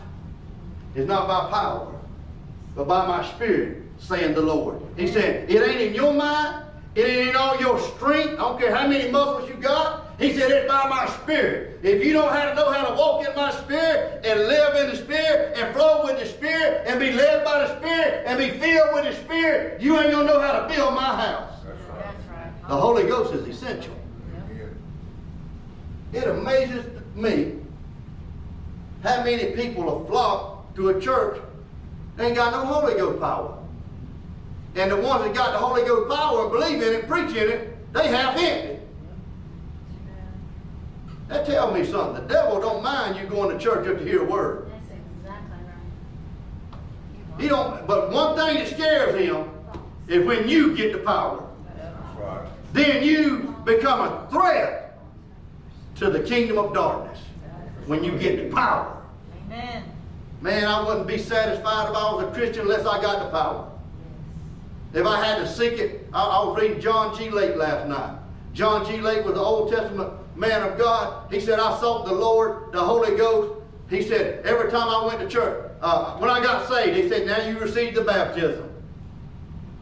[0.93, 1.95] it's not by power,
[2.75, 4.81] but by my spirit, saying the Lord.
[4.97, 5.13] He mm-hmm.
[5.13, 8.75] said, it ain't in your mind, it ain't in all your strength, I don't care
[8.75, 10.07] how many muscles you got.
[10.19, 11.79] He said, it's by my spirit.
[11.83, 14.89] If you don't have to know how to walk in my spirit and live in
[14.89, 18.49] the spirit and flow with the spirit and be led by the spirit and be
[18.59, 21.53] filled with the spirit, you ain't gonna know how to build my house.
[21.63, 21.99] That's right.
[21.99, 22.51] That's right.
[22.67, 23.95] The Holy Ghost is essential.
[26.13, 27.53] It amazes me
[29.03, 31.41] how many people have flocked to a church
[32.15, 33.57] that ain't got no Holy Ghost power.
[34.75, 37.49] And the ones that got the Holy Ghost power and believe in it, preach in
[37.49, 38.79] it, they half empty.
[41.29, 42.27] That tells me something.
[42.27, 44.71] The devil don't mind you going to church just to hear a word.
[44.71, 47.41] That's exactly right.
[47.41, 47.85] He don't.
[47.85, 49.49] But one thing that scares him
[50.07, 51.43] is when you get the power.
[51.75, 52.47] That's right.
[52.73, 54.99] Then you become a threat
[55.95, 57.19] to the kingdom of darkness.
[57.85, 59.01] When you get the power.
[59.45, 59.83] Amen.
[60.41, 63.71] Man, I wouldn't be satisfied if I was a Christian unless I got the power.
[64.93, 67.29] If I had to seek it, I, I was reading John G.
[67.29, 68.19] Lake last night.
[68.53, 68.99] John G.
[68.99, 71.31] Lake was an Old Testament man of God.
[71.31, 73.61] He said, I sought the Lord, the Holy Ghost.
[73.89, 77.25] He said, every time I went to church, uh, when I got saved, he said,
[77.25, 78.69] now you received the baptism.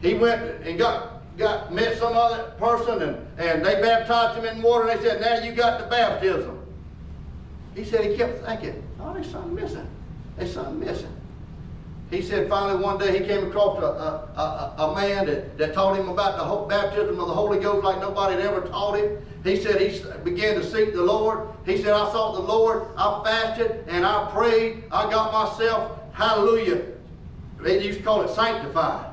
[0.00, 4.62] He went and got, got met some other person and, and they baptized him in
[4.62, 6.58] water and they said, now you got the baptism.
[7.74, 9.86] He said he kept thinking, oh, there's something missing.
[10.36, 11.12] There's something missing.
[12.10, 15.74] He said finally one day he came across a, a, a, a man that, that
[15.74, 18.96] taught him about the whole baptism of the Holy Ghost like nobody had ever taught
[18.96, 19.18] him.
[19.42, 21.48] He said he began to seek the Lord.
[21.64, 24.84] He said, I sought the Lord, I fasted, and I prayed.
[24.92, 26.82] I got myself, hallelujah,
[27.60, 29.10] they used to call it sanctified.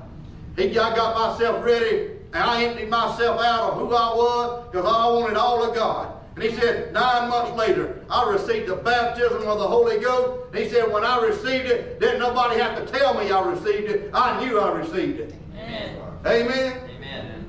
[0.56, 4.86] He, I got myself ready, and I emptied myself out of who I was because
[4.86, 6.14] I wanted all of God.
[6.36, 10.48] And he said, nine months later, I received the baptism of the Holy Ghost.
[10.52, 13.88] And he said, when I received it, didn't nobody have to tell me I received
[13.92, 14.10] it.
[14.16, 15.36] I knew I received it.
[15.56, 16.02] Amen.
[16.26, 16.90] Amen.
[16.98, 17.46] Amen.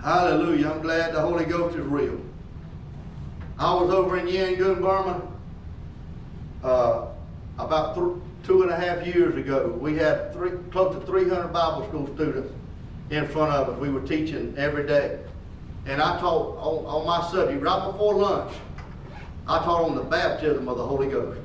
[0.00, 0.70] Hallelujah.
[0.70, 2.20] I'm glad the Holy Ghost is real.
[3.58, 5.20] I was over in Yangon, Burma,
[6.62, 7.06] uh,
[7.58, 8.06] about th-
[8.44, 9.76] two and a half years ago.
[9.80, 12.52] We had three, close to 300 Bible school students
[13.10, 13.78] in front of us.
[13.80, 15.18] We were teaching every day.
[15.86, 18.52] And I taught on, on my subject right before lunch.
[19.46, 21.40] I taught on the baptism of the Holy Ghost.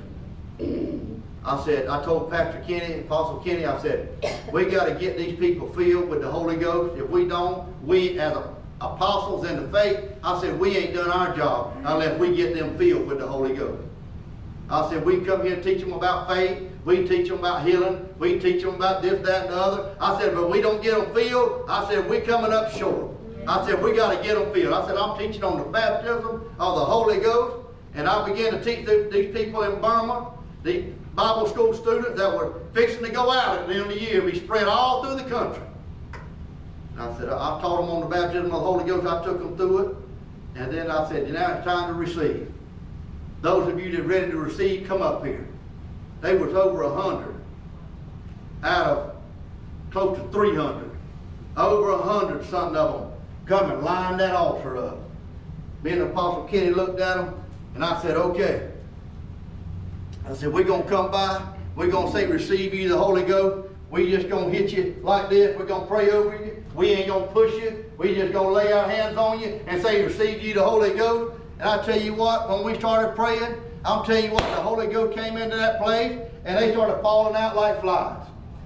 [1.44, 4.10] I said, I told Pastor Kenny, Apostle Kenny, I said,
[4.52, 7.00] we got to get these people filled with the Holy Ghost.
[7.00, 8.36] If we don't, we as
[8.82, 12.78] apostles in the faith, I said, we ain't done our job unless we get them
[12.78, 13.82] filled with the Holy Ghost.
[14.70, 16.68] I said, we come here and teach them about faith.
[16.84, 18.05] We teach them about healing.
[18.18, 19.96] We teach them about this, that, and the other.
[20.00, 21.66] I said, but we don't get them filled.
[21.70, 23.12] I said, we coming up short.
[23.48, 24.74] I said, we got to get them filled.
[24.74, 27.68] I said, I'm teaching on the baptism of the Holy Ghost.
[27.94, 30.32] And I began to teach these people in Burma,
[30.64, 34.02] these Bible school students that were fixing to go out at the end of the
[34.02, 35.64] year, We spread all through the country.
[36.94, 39.06] And I said, I I taught them on the baptism of the Holy Ghost.
[39.06, 39.98] I took them through it.
[40.56, 42.52] And then I said, now it's time to receive.
[43.42, 45.46] Those of you that are ready to receive, come up here.
[46.22, 47.35] They was over a hundred
[48.66, 49.16] out of
[49.92, 50.92] close to 300.
[51.56, 53.12] Over hundred something of them
[53.46, 55.00] come and line that altar up.
[55.84, 57.42] Me and Apostle Kenny looked at them,
[57.76, 58.70] and I said, okay.
[60.28, 61.46] I said, we're going to come by.
[61.76, 63.70] We're going to say, receive you the Holy Ghost.
[63.92, 65.56] We just going to hit you like this.
[65.58, 66.64] We're going to pray over you.
[66.74, 67.86] We ain't going to push you.
[67.98, 70.94] We just going to lay our hands on you and say, receive you the Holy
[70.96, 71.40] Ghost.
[71.60, 74.88] And I tell you what, when we started praying, I'm telling you what, the Holy
[74.88, 78.26] Ghost came into that place, and they started falling out like flies.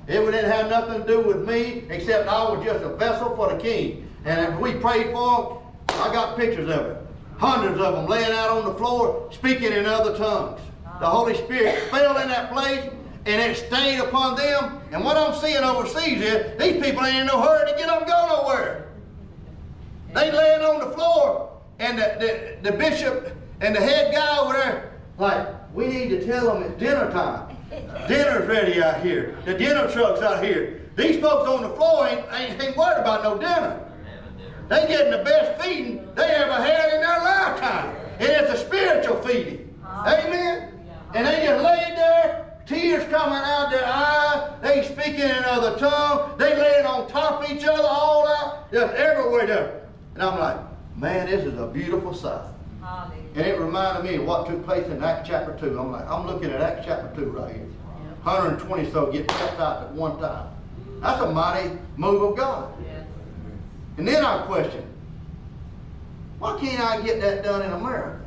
[0.09, 3.53] It didn't have nothing to do with me, except I was just a vessel for
[3.53, 4.09] the King.
[4.25, 6.97] And if we prayed for them, I got pictures of it.
[7.37, 10.59] Hundreds of them laying out on the floor, speaking in other tongues.
[10.99, 12.89] The Holy Spirit fell in that place,
[13.27, 14.81] and it stayed upon them.
[14.91, 18.01] And what I'm seeing overseas is these people ain't in no hurry to get up
[18.01, 18.87] and go nowhere.
[20.15, 24.53] They laying on the floor, and the, the, the bishop and the head guy over
[24.53, 27.48] there, like, we need to tell them it's dinner time.
[28.07, 29.37] Dinner's ready out here.
[29.45, 30.81] The dinner truck's out here.
[30.95, 33.85] These folks on the floor ain't, ain't, ain't worried about no dinner.
[34.67, 37.95] They getting the best feeding they ever had in their lifetime.
[38.19, 39.75] And it's a spiritual feeding.
[39.83, 40.73] Amen?
[41.13, 44.51] And they just laid there, tears coming out their eyes.
[44.61, 46.37] They speaking in other tongues.
[46.37, 48.71] They laying on top of each other all out.
[48.71, 49.87] Just everywhere there.
[50.13, 50.57] And I'm like,
[50.95, 52.45] man, this is a beautiful sight.
[53.35, 55.79] And it reminded me of what took place in Acts chapter 2.
[55.79, 57.65] I'm like, I'm looking at Acts chapter 2 right here.
[58.23, 60.49] 120 so get baptized at one time.
[60.99, 62.73] That's a mighty move of God.
[62.83, 63.05] Yes.
[63.97, 64.85] And then I question,
[66.39, 68.25] why can't I get that done in America?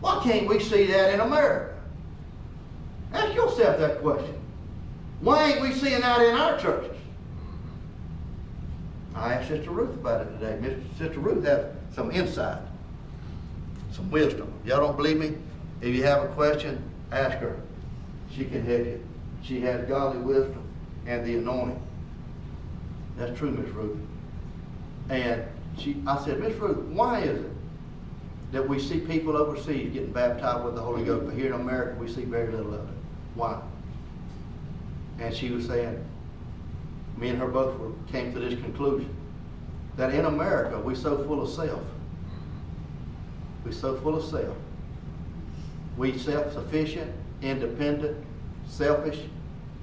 [0.00, 1.74] Why can't we see that in America?
[3.12, 4.34] Ask yourself that question.
[5.20, 6.96] Why ain't we seeing that in our churches?
[9.14, 10.76] I asked Sister Ruth about it today.
[10.96, 12.62] Sister Ruth has some insight,
[14.00, 14.52] some wisdom.
[14.64, 15.34] Y'all don't believe me?
[15.80, 16.82] If you have a question,
[17.12, 17.56] ask her.
[18.30, 19.04] She can help you.
[19.42, 20.62] She has godly wisdom
[21.06, 21.80] and the anointing.
[23.16, 23.98] That's true, Miss Ruth.
[25.08, 25.42] And
[25.78, 27.50] she, I said, Miss Ruth, why is it
[28.52, 31.96] that we see people overseas getting baptized with the Holy Ghost, but here in America
[31.98, 32.94] we see very little of it?
[33.34, 33.60] Why?
[35.18, 36.02] And she was saying,
[37.16, 39.14] me and her both were- came to this conclusion,
[39.96, 41.82] that in America, we're so full of self.
[43.64, 44.56] We're so full of self.
[45.96, 48.16] We self-sufficient, independent,
[48.66, 49.20] selfish,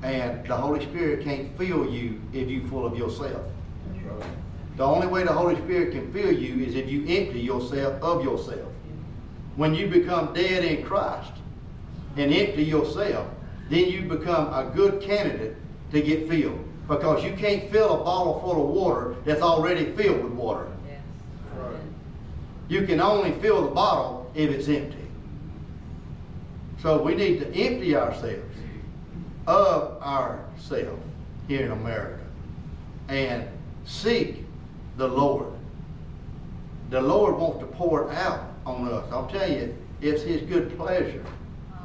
[0.03, 3.43] and the Holy Spirit can't fill you if you're full of yourself.
[3.93, 4.29] That's right.
[4.77, 8.23] The only way the Holy Spirit can fill you is if you empty yourself of
[8.23, 8.71] yourself.
[9.55, 11.31] When you become dead in Christ
[12.15, 13.27] and empty yourself,
[13.69, 15.55] then you become a good candidate
[15.91, 16.63] to get filled.
[16.87, 20.67] Because you can't fill a bottle full of water that's already filled with water.
[22.69, 24.97] You can only fill the bottle if it's empty.
[26.81, 28.43] So we need to empty ourselves
[29.47, 31.01] of ourselves
[31.47, 32.23] here in America
[33.07, 33.47] and
[33.85, 34.43] seek
[34.97, 35.47] the Lord.
[36.89, 39.05] The Lord wants to pour it out on us.
[39.11, 41.23] I'll tell you, it's His good pleasure.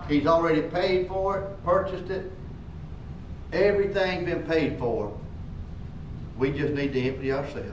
[0.09, 2.30] He's already paid for it, purchased it.
[3.53, 5.16] Everything been paid for.
[6.37, 7.70] We just need to empty ourselves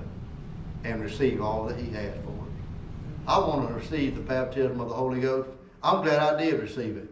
[0.84, 2.39] and receive all that He has for us.
[3.30, 5.50] I want to receive the baptism of the Holy Ghost.
[5.84, 7.08] I'm glad I did receive it.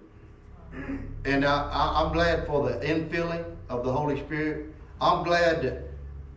[1.26, 4.74] And I, I'm glad for the infilling of the Holy Spirit.
[5.00, 5.84] I'm glad that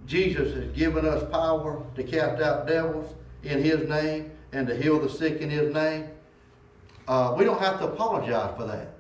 [0.07, 5.01] Jesus has given us power to cast out devils in His name and to heal
[5.01, 6.09] the sick in His name.
[7.09, 8.93] Uh, we don't have to apologize for that.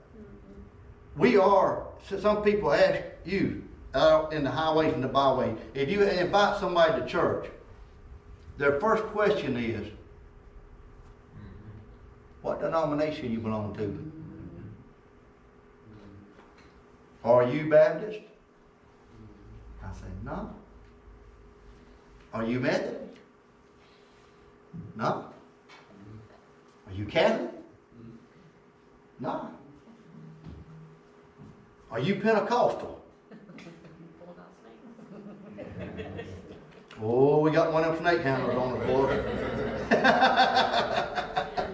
[1.15, 1.89] We are,
[2.21, 3.63] some people ask you
[3.95, 7.49] out in the highways and the byways, if you invite somebody to church,
[8.57, 9.87] their first question is,
[12.43, 14.13] what denomination you belong to?
[17.23, 18.21] Are you Baptist?
[19.83, 20.51] I say, no.
[22.33, 23.19] Are you Methodist?
[24.97, 25.27] No.
[26.87, 27.51] Are you Catholic?
[29.19, 29.51] No.
[31.91, 33.05] Are you Pentecostal?
[34.25, 34.53] Pulled out
[35.57, 36.31] snakes.
[37.03, 39.11] Oh, we got one of them snake handlers on the floor.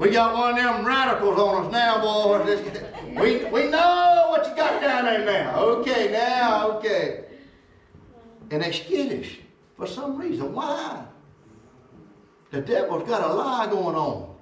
[0.00, 2.58] we got one of them radicals on us now, boys.
[3.14, 5.60] We, we know what you got down there now.
[5.60, 7.26] Okay, now, okay.
[8.50, 9.40] And they're skittish
[9.76, 10.54] for some reason.
[10.54, 11.04] Why?
[12.50, 14.34] The devil's got a lie going on.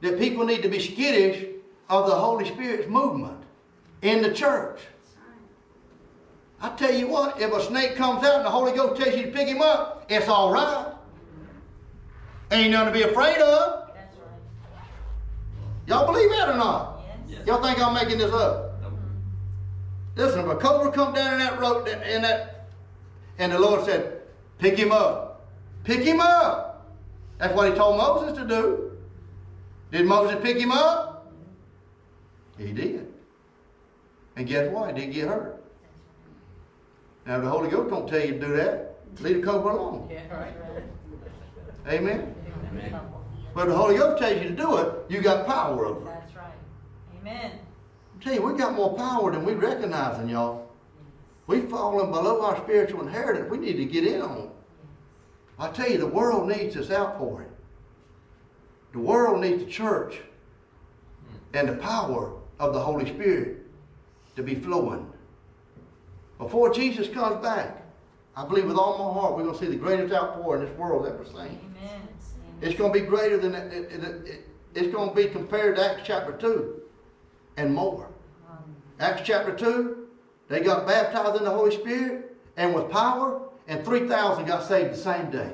[0.00, 1.46] That people need to be skittish
[1.90, 3.42] of the Holy Spirit's movement
[4.00, 4.80] in the church.
[6.62, 9.24] I tell you what, if a snake comes out and the Holy Ghost tells you
[9.24, 10.86] to pick him up, it's all right.
[12.50, 13.83] Ain't nothing to be afraid of.
[15.86, 17.00] Y'all believe that or not?
[17.28, 17.46] Yes.
[17.46, 18.80] Y'all think I'm making this up?
[20.16, 22.68] Listen, if a cobra come down in that road, in that,
[23.38, 24.22] and the Lord said,
[24.58, 25.50] pick him up.
[25.82, 26.94] Pick him up.
[27.38, 28.92] That's what he told Moses to do.
[29.90, 31.32] Did Moses pick him up?
[32.56, 33.12] He did.
[34.36, 34.94] And guess what?
[34.94, 35.62] He didn't get hurt.
[37.26, 38.96] Now, the Holy Ghost don't tell you to do that.
[39.20, 40.08] Leave the cobra alone.
[40.10, 40.54] Yeah, right.
[41.88, 42.34] Amen?
[42.70, 43.00] Amen.
[43.54, 46.12] But the Holy Ghost tells you to do it, you got power over it.
[46.12, 46.52] That's right.
[47.20, 47.52] Amen.
[48.18, 50.70] I tell you, we got more power than we recognizing, y'all.
[51.46, 53.50] We've fallen below our spiritual inheritance.
[53.50, 54.50] We need to get in on it.
[55.58, 57.50] I tell you, the world needs this outpouring.
[58.92, 61.56] The world needs the church hmm.
[61.56, 63.66] and the power of the Holy Spirit
[64.36, 65.10] to be flowing.
[66.38, 67.82] Before Jesus comes back,
[68.36, 71.06] I believe with all my heart we're going to see the greatest outpouring this world
[71.06, 71.36] ever seen.
[71.36, 72.08] Amen.
[72.64, 74.40] It's going to be greater than it, it, it, it-
[74.74, 76.80] it's going to be compared to Acts chapter 2
[77.58, 78.08] and more.
[78.98, 80.08] Acts chapter 2,
[80.48, 84.96] they got baptized in the Holy Spirit and with power, and 3,000 got saved the
[84.96, 85.52] same day.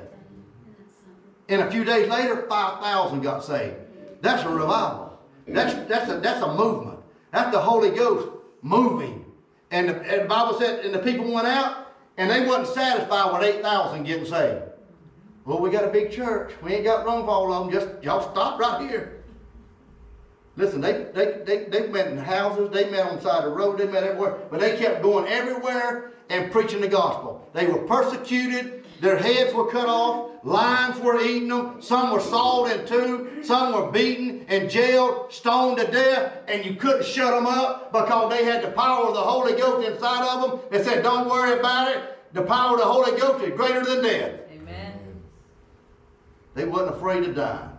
[1.49, 3.75] And a few days later, 5,000 got saved.
[4.21, 5.19] That's a revival.
[5.47, 6.97] That's, that's, a, that's a movement.
[7.29, 8.27] That's the Holy Ghost
[8.63, 9.23] moving.
[9.69, 13.33] And the, and the Bible said, and the people went out, and they wasn't satisfied
[13.33, 14.63] with 8,000 getting saved.
[15.45, 16.53] Well, we got a big church.
[16.61, 17.73] We ain't got room for all of them.
[17.73, 19.21] Just y'all stop right here.
[20.57, 23.57] Listen, they, they, they, they met in houses, they met on the side of the
[23.57, 27.49] road, they met everywhere, but they kept going everywhere and preaching the gospel.
[27.53, 32.69] They were persecuted, their heads were cut off, lions were eating them, some were sawed
[32.69, 37.47] in two, some were beaten and jailed, stoned to death, and you couldn't shut them
[37.47, 41.01] up because they had the power of the Holy Ghost inside of them that said,
[41.01, 42.17] Don't worry about it.
[42.33, 44.50] The power of the Holy Ghost is greater than death.
[46.53, 47.69] They wasn't afraid of dying.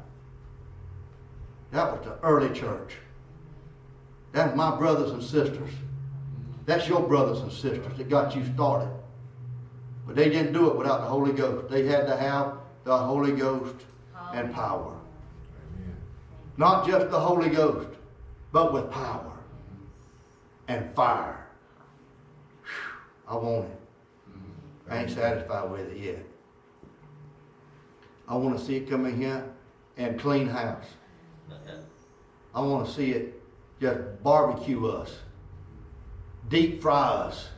[1.73, 2.97] That was the early church.
[4.33, 5.71] That's my brothers and sisters.
[6.65, 8.91] That's your brothers and sisters that got you started.
[10.07, 11.69] But they didn't do it without the Holy Ghost.
[11.69, 12.55] They had to have
[12.85, 13.77] the Holy Ghost
[14.33, 14.97] and power.
[16.57, 17.89] Not just the Holy Ghost,
[18.53, 19.33] but with power
[20.69, 21.47] and fire.
[22.63, 23.29] Whew.
[23.29, 23.79] I want it.
[24.89, 26.27] I ain't satisfied with it yet.
[28.29, 29.45] I wanna see it come in here
[29.97, 30.87] and clean house.
[32.55, 33.41] I wanna see it
[33.81, 35.19] just barbecue us,
[36.49, 37.49] deep fry us.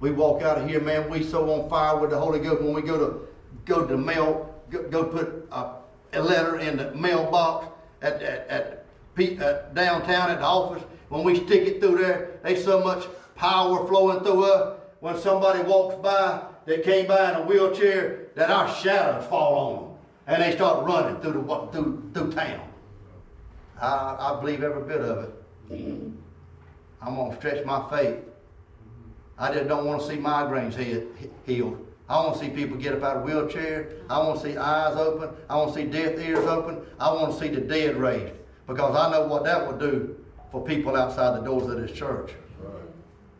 [0.00, 2.74] We walk out of here, man, we so on fire with the Holy Ghost when
[2.74, 3.28] we go to,
[3.64, 5.76] go to mail, go, go put a,
[6.12, 7.68] a letter in the mailbox
[8.02, 8.84] at, at,
[9.18, 10.82] at, downtown at the office.
[11.08, 14.80] When we stick it through there, there's so much power flowing through us.
[15.00, 19.74] When somebody walks by that came by in a wheelchair, that our shadows fall on
[19.74, 19.92] them.
[20.28, 22.68] And they start running through the, through, through town.
[23.80, 25.32] I, I believe every bit of it.
[27.02, 28.18] I'm gonna stretch my faith.
[29.38, 31.06] I just don't wanna see migraines healed,
[31.44, 31.86] healed.
[32.08, 33.92] I wanna see people get up out of wheelchair.
[34.08, 35.30] I wanna see eyes open.
[35.48, 36.80] I wanna see deaf ears open.
[37.00, 38.34] I wanna see the dead raised.
[38.66, 40.16] Because I know what that would do
[40.50, 42.32] for people outside the doors of this church.
[42.60, 42.82] Right.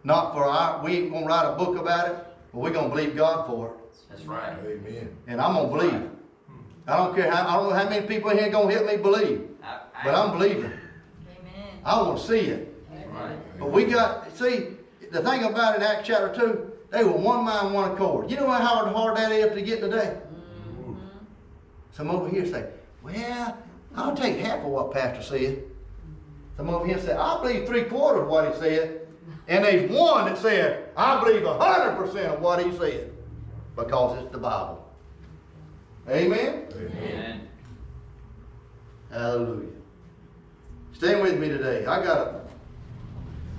[0.05, 2.16] Not for our, we ain't gonna write a book about it,
[2.53, 3.86] but we're gonna believe God for it.
[4.09, 4.57] That's right.
[4.64, 5.16] Amen.
[5.26, 5.90] And I'm gonna believe.
[5.92, 6.61] Mm-hmm.
[6.90, 8.97] I don't care how, I don't know how many people in here gonna help me
[8.97, 10.64] believe, I- I- but I'm believing.
[10.64, 11.80] Amen.
[11.84, 12.72] I wanna see it.
[13.12, 13.36] Right.
[13.59, 14.68] But we got, see,
[15.11, 18.30] the thing about it in Acts chapter two, they were one mind, one accord.
[18.30, 20.18] You know how hard that is to get today?
[20.32, 20.94] Mm-hmm.
[21.92, 22.68] Some over here say,
[23.03, 23.57] well,
[23.97, 25.62] I'll take half of what Pastor said.
[26.57, 29.01] Some over here say, I believe three quarters of what he said.
[29.49, 33.12] And there's one that said, I believe a hundred percent of what he said.
[33.77, 34.91] Because it's the Bible.
[36.09, 36.66] Amen?
[36.74, 37.49] Amen.
[39.11, 39.68] Hallelujah.
[40.95, 41.85] Stand with me today.
[41.85, 42.41] I got a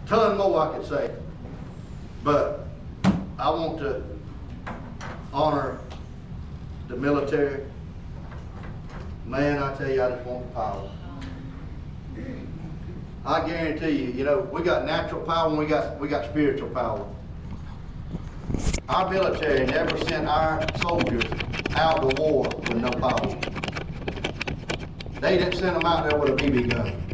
[0.08, 1.12] ton more I could say.
[2.24, 2.68] But
[3.38, 4.04] I want to
[5.32, 5.80] honor
[6.88, 7.64] the military.
[9.26, 10.92] Man, I tell you, I just want the power.
[13.26, 16.70] I guarantee you, you know, we got natural power and we got we got spiritual
[16.70, 17.06] power.
[18.90, 21.26] Our military never sent our soldiers
[21.76, 23.40] out to war with no problem.
[25.20, 27.07] They didn't send them out there with a BB gun.